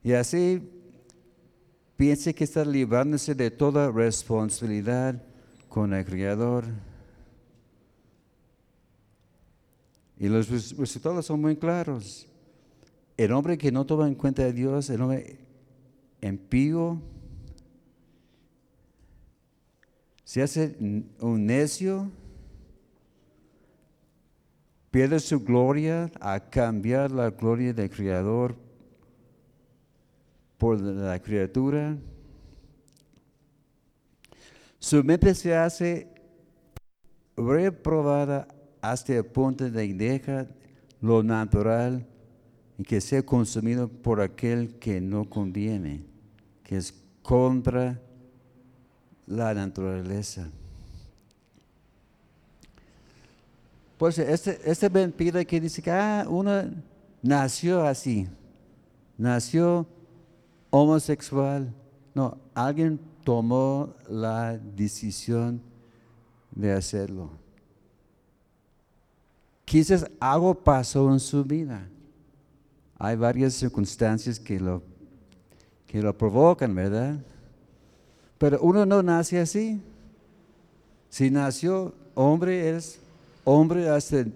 Y 0.03 0.13
así 0.13 0.63
piense 1.97 2.35
que 2.35 2.45
está 2.45 2.65
librándose 2.65 3.35
de 3.35 3.51
toda 3.51 3.91
responsabilidad 3.91 5.23
con 5.69 5.93
el 5.93 6.05
Creador. 6.05 6.65
Y 10.19 10.29
los 10.29 10.49
resultados 10.77 11.27
son 11.27 11.41
muy 11.41 11.57
claros. 11.57 12.27
El 13.17 13.33
hombre 13.33 13.59
que 13.59 13.71
no 13.71 13.85
toma 13.85 14.09
en 14.09 14.15
cuenta 14.15 14.43
a 14.43 14.53
Dios, 14.53 14.89
el 14.89 15.03
hombre 15.03 15.39
impío, 16.23 17.01
se 20.25 20.43
hace 20.43 20.77
un 20.79 21.47
necio, 21.47 22.11
pierde 24.91 25.21
su 25.21 25.41
gloria 25.41 26.11
a 26.21 26.41
cambiar 26.49 27.11
la 27.11 27.31
gloria 27.31 27.75
del 27.75 27.91
Creador 27.91 28.70
por 30.61 30.79
la 30.79 31.19
criatura. 31.19 31.97
Su 34.79 35.03
mente 35.03 35.35
se 35.35 35.57
hace 35.57 36.07
reprobada 37.35 38.47
hasta 38.83 39.15
el 39.15 39.25
punto 39.25 39.71
de 39.71 39.95
dejar 39.95 40.55
lo 41.01 41.23
natural 41.23 42.07
y 42.77 42.85
que 42.85 43.01
sea 43.01 43.25
consumido 43.25 43.89
por 43.89 44.21
aquel 44.21 44.75
que 44.79 45.01
no 45.01 45.25
conviene, 45.29 46.05
que 46.63 46.77
es 46.77 46.93
contra 47.23 47.99
la 49.27 49.55
naturaleza. 49.55 50.47
Pues 53.97 54.19
este, 54.19 54.61
este 54.71 54.91
pide 54.91 55.47
que 55.47 55.59
dice 55.59 55.81
que 55.81 55.91
ah, 55.91 56.27
uno 56.29 56.71
nació 57.23 57.83
así, 57.83 58.29
nació 59.17 59.87
homosexual. 60.71 61.73
No, 62.15 62.39
alguien 62.55 62.99
tomó 63.25 63.95
la 64.09 64.57
decisión 64.57 65.61
de 66.51 66.73
hacerlo. 66.73 67.31
Quizás 69.65 70.05
algo 70.19 70.55
pasó 70.55 71.13
en 71.13 71.21
su 71.21 71.45
vida. 71.45 71.87
Hay 72.99 73.17
varias 73.17 73.55
circunstancias 73.55 74.41
que 74.41 74.59
lo, 74.59 74.83
que 75.87 76.03
lo 76.03 76.17
provocan, 76.17 76.75
¿verdad? 76.75 77.19
Pero 78.37 78.61
uno 78.63 78.85
no 78.85 79.03
nace 79.03 79.39
así. 79.39 79.81
Si 81.09 81.31
nació 81.31 81.95
hombre, 82.15 82.77
es 82.77 82.99
hombre 83.45 83.89
hasta 83.89 84.21
el 84.21 84.33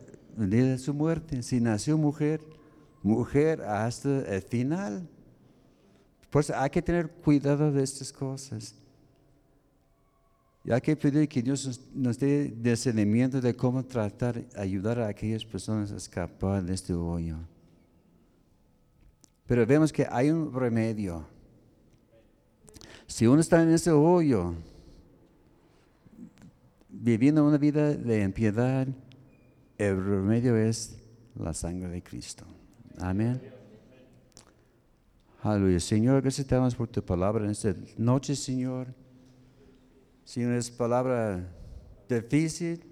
día 0.51 0.64
de 0.66 0.78
su 0.78 0.95
muerte. 0.95 1.43
Si 1.43 1.61
nació 1.61 1.99
mujer, 1.99 2.41
mujer 3.03 3.62
hasta 3.62 4.20
el 4.35 4.43
final. 4.43 5.09
Pues 6.35 6.51
hay 6.51 6.68
que 6.68 6.82
tener 6.82 7.09
cuidado 7.09 7.70
de 7.70 7.85
estas 7.85 8.12
cosas. 8.12 8.74
Y 10.64 10.72
hay 10.72 10.80
que 10.80 10.97
pedir 10.97 11.28
que 11.28 11.41
Dios 11.41 11.80
nos 11.95 12.18
dé 12.18 12.53
discernimiento 12.57 13.41
de 13.41 13.55
cómo 13.55 13.85
tratar, 13.85 14.43
ayudar 14.57 14.99
a 14.99 15.07
aquellas 15.07 15.45
personas 15.45 15.93
a 15.93 15.97
escapar 15.97 16.64
de 16.64 16.74
este 16.74 16.93
hoyo. 16.93 17.37
Pero 19.47 19.64
vemos 19.64 19.93
que 19.93 20.09
hay 20.11 20.28
un 20.32 20.53
remedio. 20.53 21.24
Si 23.07 23.28
uno 23.28 23.41
está 23.41 23.62
en 23.62 23.70
ese 23.70 23.93
hoyo, 23.93 24.55
viviendo 26.89 27.47
una 27.47 27.59
vida 27.59 27.95
de 27.95 28.22
impiedad, 28.22 28.89
el 29.78 30.05
remedio 30.05 30.57
es 30.57 30.97
la 31.37 31.55
sangre 31.55 31.91
de 31.91 32.03
Cristo. 32.03 32.45
Amén. 32.99 33.53
Aleluya. 35.45 35.78
Señor, 35.78 36.22
gracias 36.22 36.47
te 36.47 36.55
damos 36.55 36.74
por 36.74 36.88
tu 36.88 37.05
palabra 37.05 37.45
en 37.45 37.51
esta 37.51 37.74
noche, 37.99 38.34
Señor. 38.34 38.86
Señor, 40.24 40.55
es 40.55 40.70
palabra 40.70 41.47
difícil, 42.09 42.82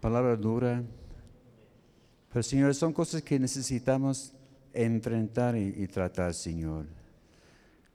palabra 0.00 0.34
dura. 0.34 0.82
Pero, 2.28 2.42
Señor, 2.42 2.74
son 2.74 2.92
cosas 2.92 3.22
que 3.22 3.38
necesitamos 3.38 4.32
enfrentar 4.72 5.56
y, 5.56 5.86
tratar, 5.86 6.34
Señor. 6.34 6.86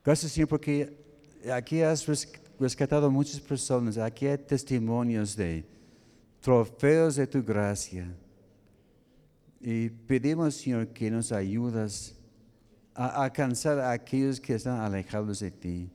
Gracias, 0.02 0.32
Señor, 0.32 0.48
porque 0.48 0.96
aquí 1.52 1.82
has 1.82 2.06
rescatado 2.58 3.10
muchas 3.10 3.40
personas. 3.40 3.98
Aquí 3.98 4.26
hay 4.26 4.38
testimonios 4.38 5.36
de 5.36 5.66
trofeos 6.40 7.16
de 7.16 7.26
tu 7.26 7.42
gracia. 7.42 8.10
Y 9.60 9.90
pedimos, 9.90 10.54
Señor, 10.54 10.88
que 10.88 11.10
nos 11.10 11.30
ayudas 11.30 12.15
a 12.96 13.24
alcanzar 13.24 13.78
a 13.78 13.92
aquellos 13.92 14.40
que 14.40 14.54
están 14.54 14.80
alejados 14.80 15.40
de 15.40 15.50
ti. 15.50 15.90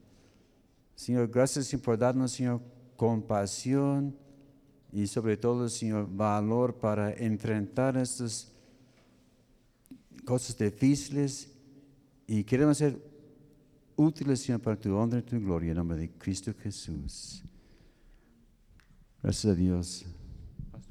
Señor, 0.94 1.28
gracias 1.28 1.74
por 1.80 1.98
darnos, 1.98 2.30
Señor, 2.32 2.62
compasión 2.96 4.16
y 4.92 5.06
sobre 5.08 5.36
todo, 5.36 5.68
Señor, 5.68 6.08
valor 6.08 6.78
para 6.78 7.12
enfrentar 7.12 7.96
estas 7.96 8.52
cosas 10.24 10.56
difíciles 10.56 11.50
y 12.28 12.44
queremos 12.44 12.78
ser 12.78 12.96
útiles, 13.96 14.40
Señor, 14.40 14.60
para 14.60 14.76
tu 14.76 14.94
honra 14.94 15.18
y 15.18 15.22
tu 15.22 15.40
gloria 15.40 15.72
en 15.72 15.78
nombre 15.78 15.98
de 15.98 16.10
Cristo 16.10 16.54
Jesús. 16.62 17.42
Gracias 19.20 19.52
a 19.52 19.54
Dios. 19.56 20.06